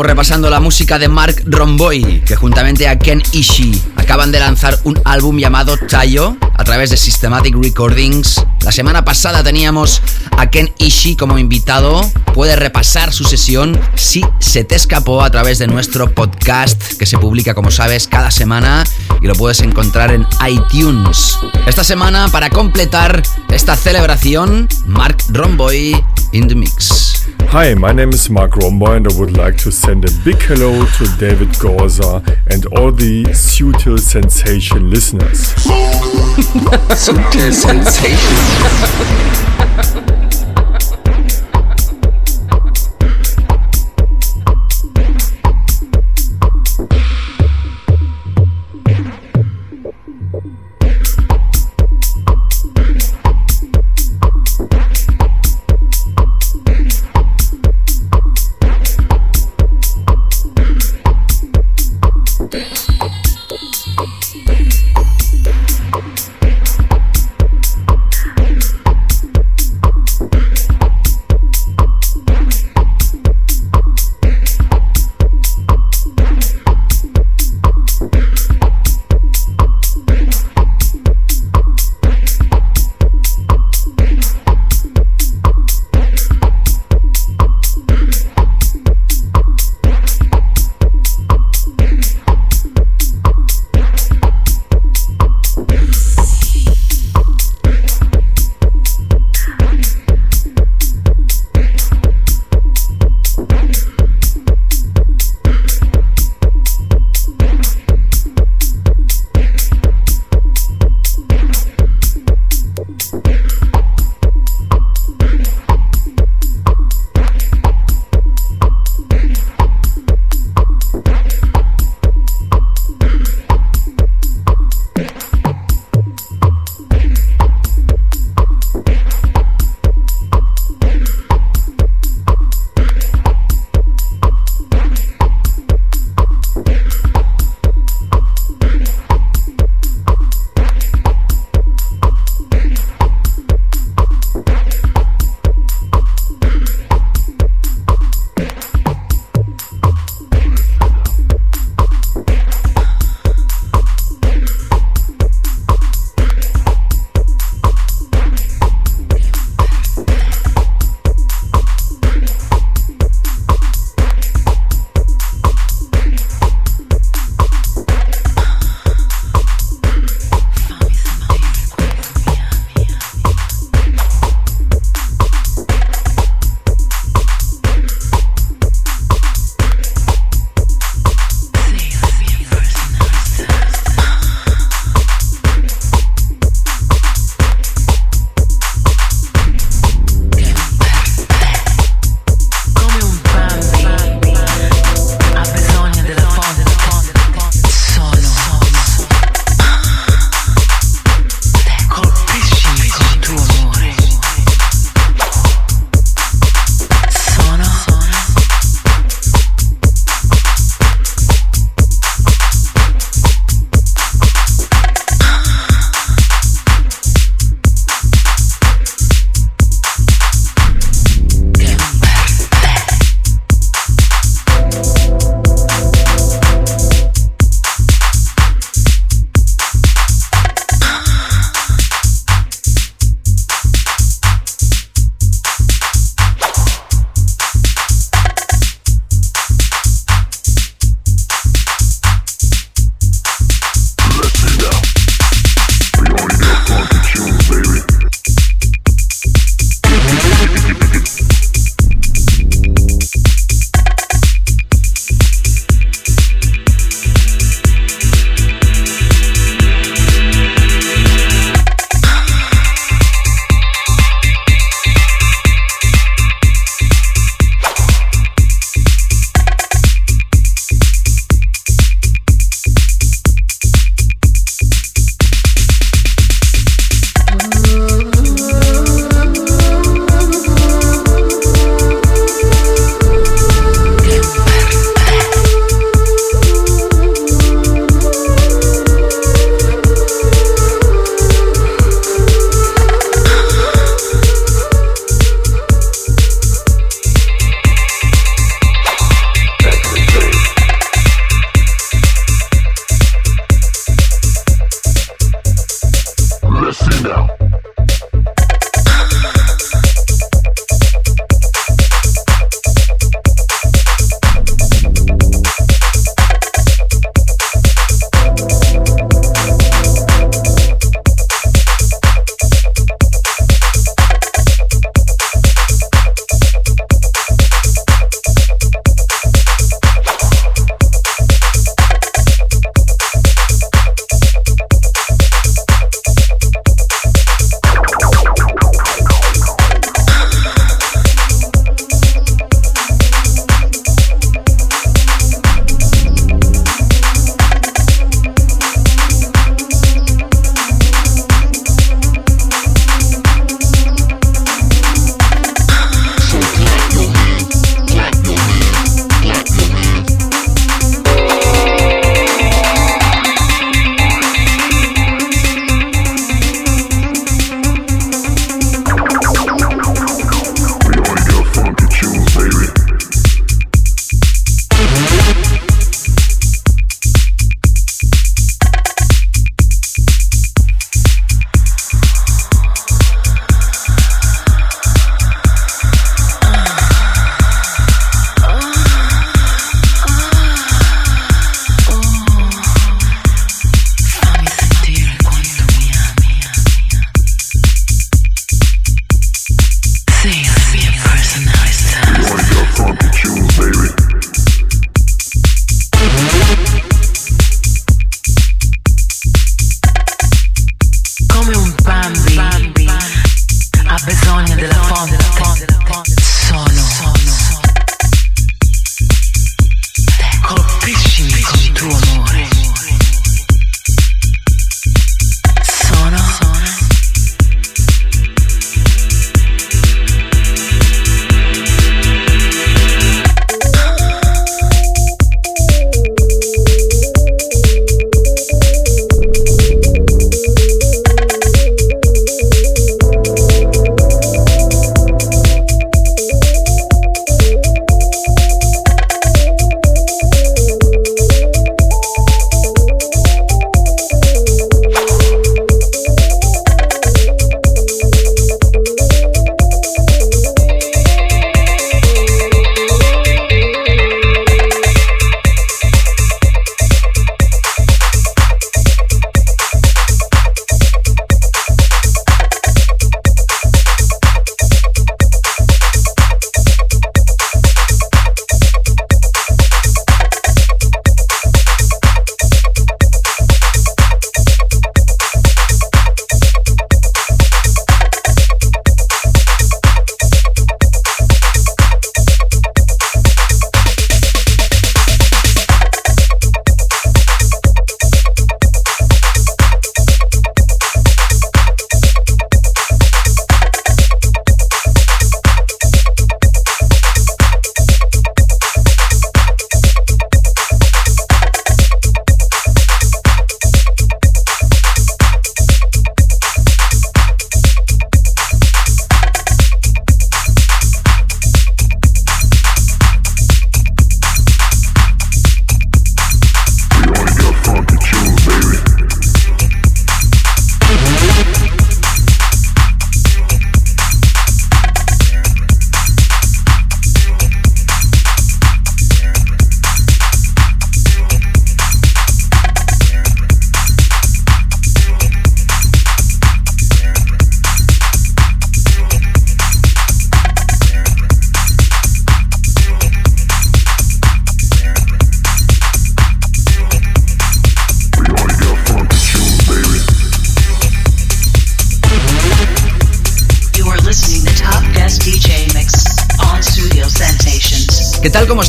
[0.03, 5.01] repasando la música de Mark Romboy, que juntamente a Ken Ishii acaban de lanzar un
[5.05, 8.45] álbum llamado Chayo a través de Systematic Recordings.
[8.63, 10.03] La semana pasada teníamos
[10.37, 12.03] a Ken Ishii como invitado.
[12.35, 17.19] Puedes repasar su sesión si se te escapó a través de nuestro podcast que se
[17.19, 18.85] publica, como sabes, cada semana
[19.21, 21.39] y lo puedes encontrar en iTunes.
[21.67, 26.03] Esta semana, para completar esta celebración, Mark Romboy
[26.33, 27.02] in the mix.
[27.53, 30.87] Hi, my name is Mark Romboy and I would like to send a big hello
[30.87, 35.53] to David Gorza and all the Sutil Sensation listeners.
[36.97, 39.62] Sutil Sensation.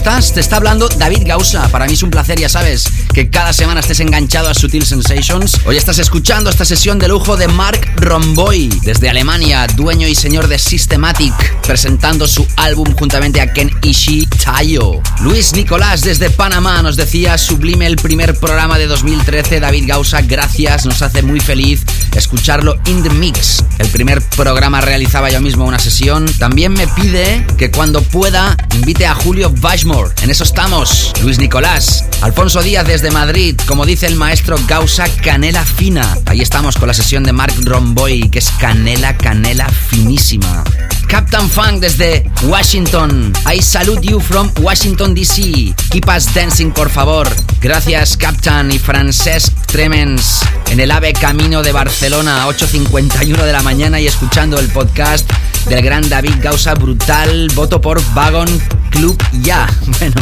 [0.01, 1.67] Te está hablando David Gausa.
[1.69, 5.59] Para mí es un placer, ya sabes, que cada semana estés enganchado a Sutil Sensations.
[5.65, 10.47] Hoy estás escuchando esta sesión de lujo de Mark Romboy, desde Alemania, dueño y señor
[10.47, 14.99] de Systematic, presentando su álbum juntamente a Ken Ishii Tayo.
[15.21, 19.59] Luis Nicolás desde Panamá nos decía sublime el primer programa de 2013.
[19.59, 23.63] David Gausa, gracias, nos hace muy feliz escucharlo in the mix.
[23.79, 26.25] El primer programa realizaba yo mismo una sesión.
[26.39, 30.11] También me pide que cuando pueda invite a Julio Bashmore.
[30.21, 31.13] En eso estamos.
[31.23, 32.05] Luis Nicolás.
[32.21, 33.59] Alfonso Díaz desde Madrid.
[33.67, 36.17] Como dice el maestro Gausa, canela fina.
[36.25, 40.63] Ahí estamos con la sesión de Mark Romboy, que es canela, canela finísima.
[41.07, 43.33] Captain Funk desde Washington.
[43.45, 45.73] I salute you from Washington DC.
[45.89, 47.27] Keep us dancing, por favor.
[47.61, 50.41] Gracias, Captain y Francesc Tremens.
[50.69, 55.29] En el AVE Camino de Barcelona, 8.51 de la mañana y escuchando el podcast
[55.67, 57.49] del gran David Gausa Brutal.
[57.53, 58.47] Voto por Vagon
[58.91, 59.67] Club Ya.
[59.99, 60.15] Bueno,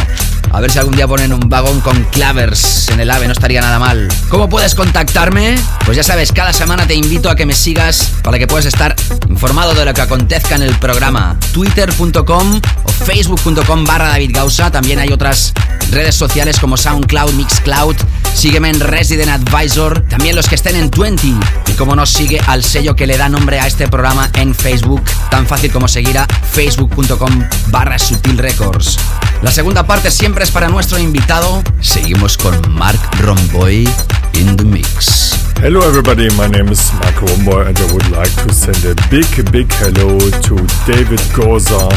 [0.53, 3.61] a ver si algún día ponen un vagón con clavers en el AVE, no estaría
[3.61, 4.09] nada mal.
[4.27, 5.55] ¿Cómo puedes contactarme?
[5.85, 8.93] Pues ya sabes, cada semana te invito a que me sigas para que puedas estar
[9.29, 11.37] informado de lo que acontezca en el programa.
[11.53, 14.71] Twitter.com o Facebook.com barra David Gausa.
[14.71, 15.53] También hay otras
[15.89, 17.95] redes sociales como SoundCloud, Mixcloud.
[18.33, 20.05] Sígueme en Resident Advisor.
[20.09, 21.27] También los que estén en 20.
[21.67, 25.03] Y como no, sigue al sello que le da nombre a este programa en Facebook.
[25.31, 28.99] Tan fácil como seguir a facebook.com barra Sutil Records.
[29.41, 31.63] La segunda parte siempre es para nuestro invitado.
[31.79, 33.89] Seguimos con Mark Romboy
[34.35, 35.35] in the mix.
[35.63, 39.25] Hello everybody, my name is Mark Romboy and I would like to send a big,
[39.51, 40.55] big hello to
[40.85, 41.89] David Goza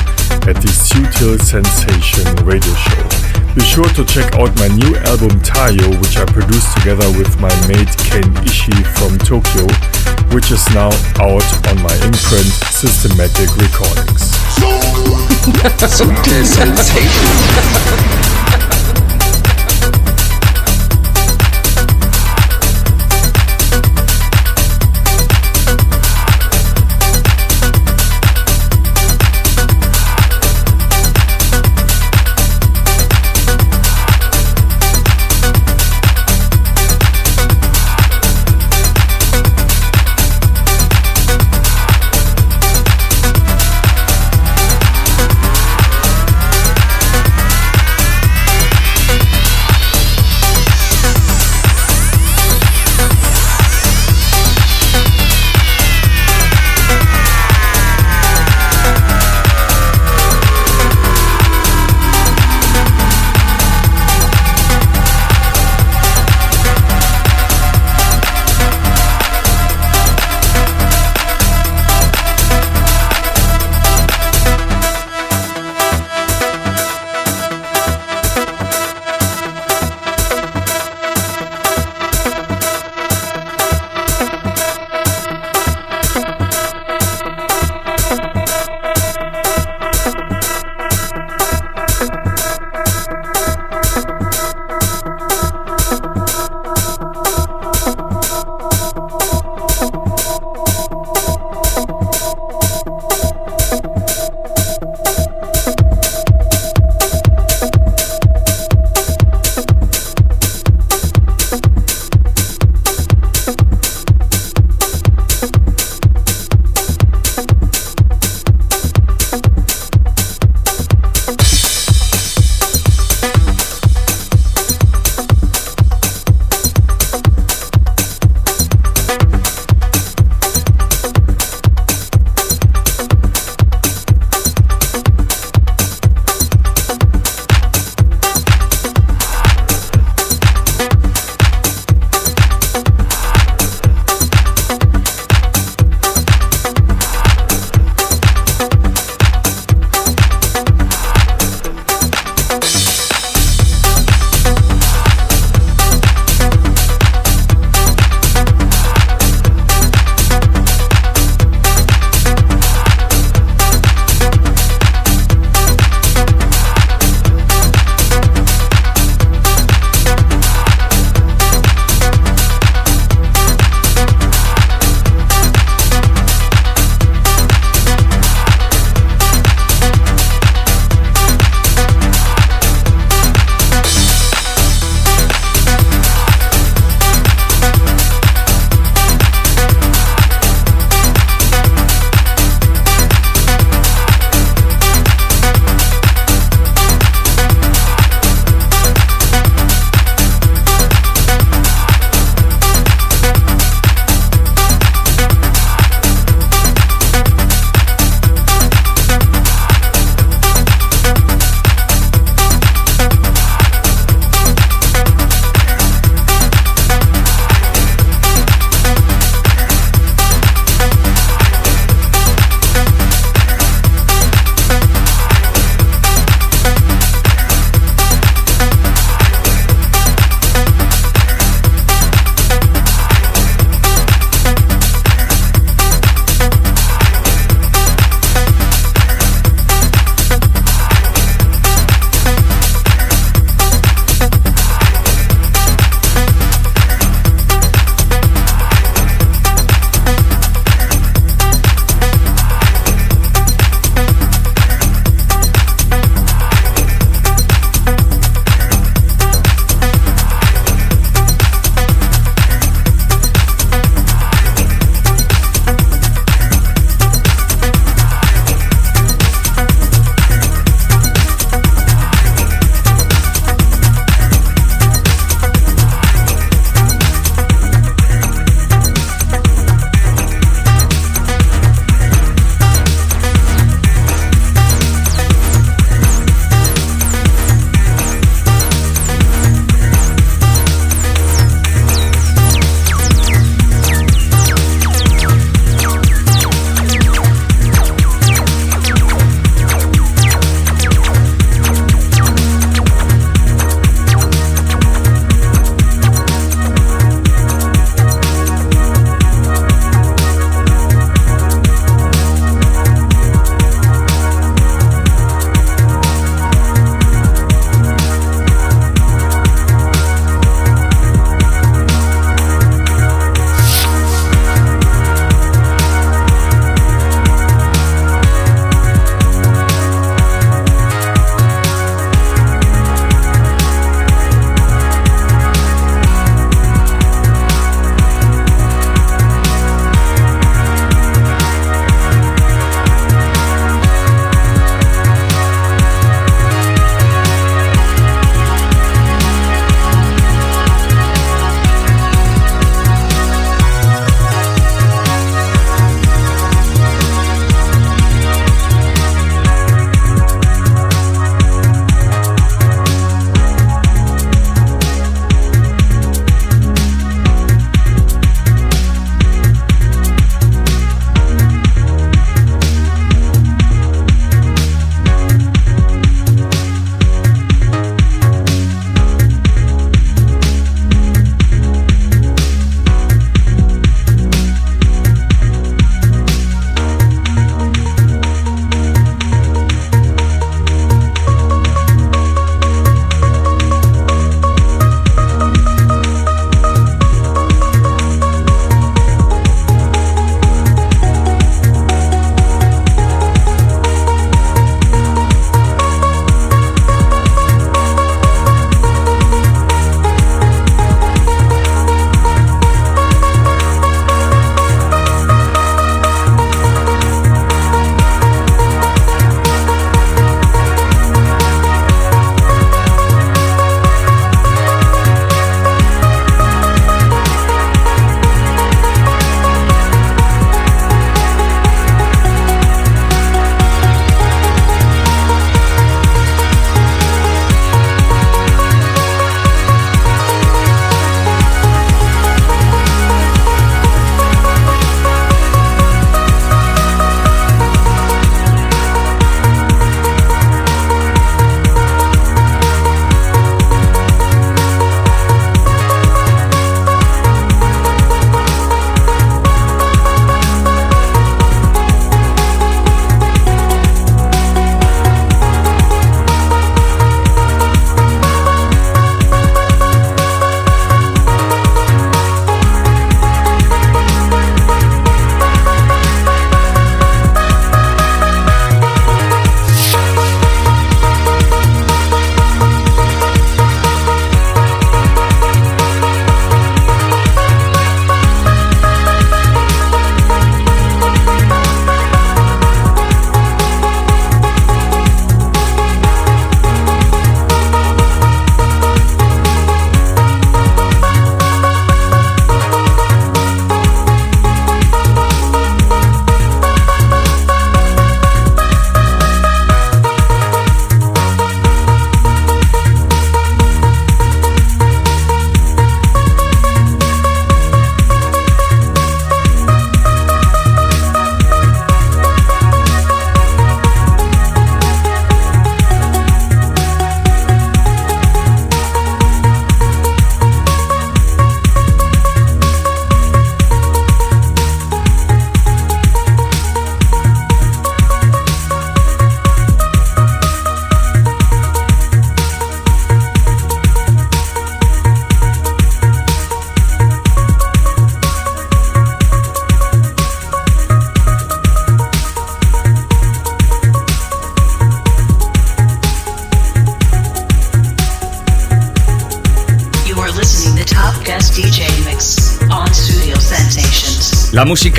[0.48, 3.54] at the Sutil Sensation radio show.
[3.54, 7.52] Be sure to check out my new album Tayo, which I produced together with my
[7.68, 9.68] mate Ken Ishii from Tokyo,
[10.34, 10.88] which is now
[11.20, 14.43] out on my imprint Systematic Recordings.
[15.88, 18.33] Sutil Sensation.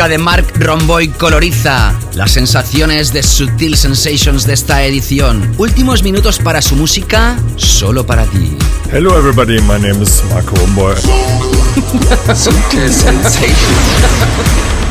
[0.06, 5.53] Música de Mark Romboy coloriza las sensaciones de Sutil Sensations de esta edición.
[5.57, 8.56] Últimos minutos para su música, solo para ti.
[8.91, 10.95] Hello everybody, my name is Mark Romboy.
[12.36, 14.85] Sutil Sensations.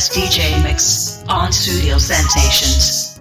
[0.00, 3.20] To Top Guest DJ Mix on Studio Sensations.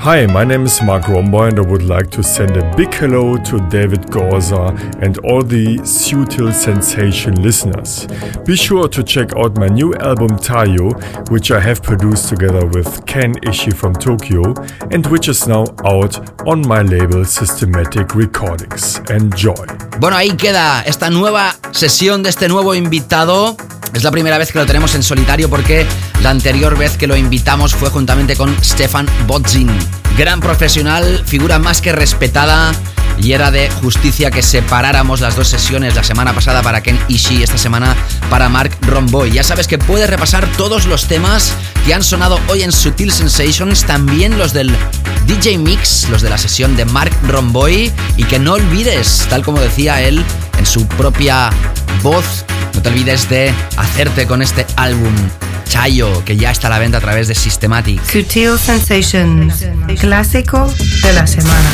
[0.00, 3.36] Hi, my name is Mark Romboy and I would like to send a big hello
[3.36, 4.70] to David Gorza
[5.02, 8.06] and all the Sutil Sensation listeners.
[8.44, 10.92] Be sure to check out my new album Tayo,
[11.30, 14.54] which I have produced together with Ken Ishii from Tokyo
[14.92, 19.00] and which is now out on my label Systematic Recordings.
[19.10, 19.66] Enjoy.
[19.98, 23.56] Bueno, ahí queda esta nueva sesión de este nuevo invitado.
[23.96, 25.86] Es la primera vez que lo tenemos en solitario porque
[26.20, 29.70] la anterior vez que lo invitamos fue juntamente con Stefan Bodzin.
[30.18, 32.72] Gran profesional, figura más que respetada
[33.18, 37.42] y era de justicia que separáramos las dos sesiones la semana pasada para Ken Ishii,
[37.42, 37.96] esta semana
[38.28, 39.32] para Mark Romboy.
[39.32, 41.54] Ya sabes que puedes repasar todos los temas
[41.86, 44.76] que han sonado hoy en Sutil Sensations, también los del
[45.26, 49.58] DJ Mix, los de la sesión de Mark Romboy y que no olvides, tal como
[49.58, 50.22] decía él
[50.58, 51.48] en su propia
[52.02, 52.44] voz,
[52.76, 53.54] no te olvides de
[53.96, 55.14] hacerte con este álbum
[55.70, 58.04] Chayo, que ya está a la venta a través de Systematic.
[58.04, 59.64] Sutil Sensations,
[59.98, 60.70] clásico
[61.02, 61.70] de la semana.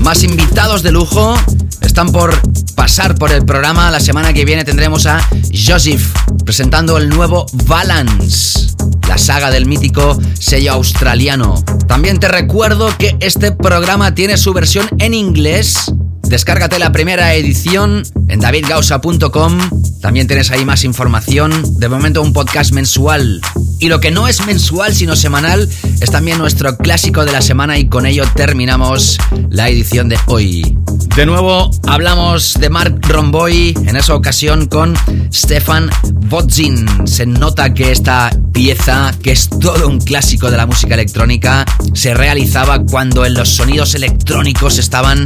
[0.00, 1.34] Más invitados de lujo
[1.80, 2.38] están por
[2.74, 3.90] pasar por el programa.
[3.90, 6.12] La semana que viene tendremos a Joseph
[6.44, 8.68] presentando el nuevo Balance,
[9.08, 11.64] la saga del mítico sello australiano.
[11.88, 15.90] También te recuerdo que este programa tiene su versión en inglés
[16.28, 19.58] Descárgate la primera edición en davidgausa.com.
[20.04, 21.50] También tienes ahí más información.
[21.78, 23.40] De momento un podcast mensual.
[23.80, 25.66] Y lo que no es mensual sino semanal
[25.98, 29.16] es también nuestro clásico de la semana y con ello terminamos
[29.48, 30.83] la edición de hoy.
[31.16, 34.94] De nuevo hablamos de Mark Romboy, en esa ocasión con
[35.32, 35.90] Stefan
[36.28, 36.86] Bodzin.
[37.06, 42.14] Se nota que esta pieza, que es todo un clásico de la música electrónica, se
[42.14, 45.24] realizaba cuando en los sonidos electrónicos estaban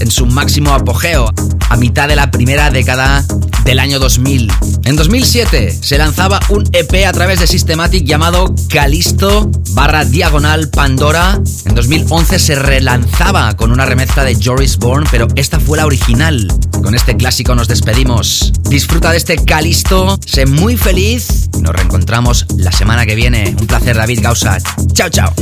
[0.00, 1.30] en su máximo apogeo,
[1.70, 3.24] a mitad de la primera década
[3.64, 4.50] del año 2000.
[4.84, 11.40] En 2007 se lanzaba un EP a través de Systematic llamado Calisto barra diagonal Pandora.
[11.64, 16.48] En 2011 se relanzaba con una remezcla de Joris Bourne, pero esta fue la original.
[16.82, 18.52] Con este clásico nos despedimos.
[18.68, 23.54] Disfruta de este Calisto, sé muy feliz nos reencontramos la semana que viene.
[23.58, 24.58] Un placer, David Gausa.
[24.92, 25.32] Chao, chao.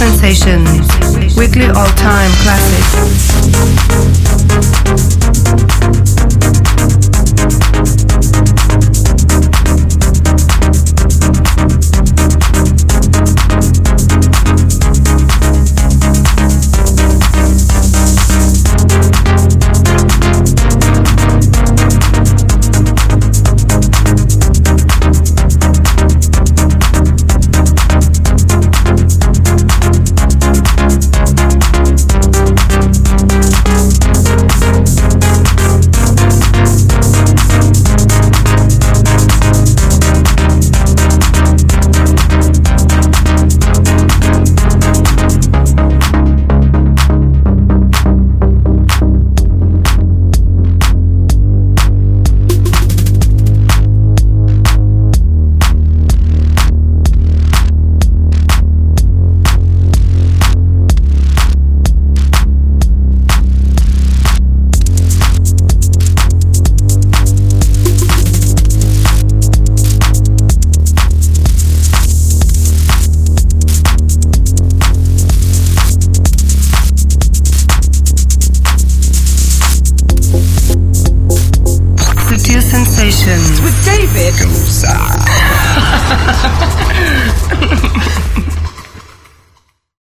[0.00, 2.59] Sensations, weekly all-time classics.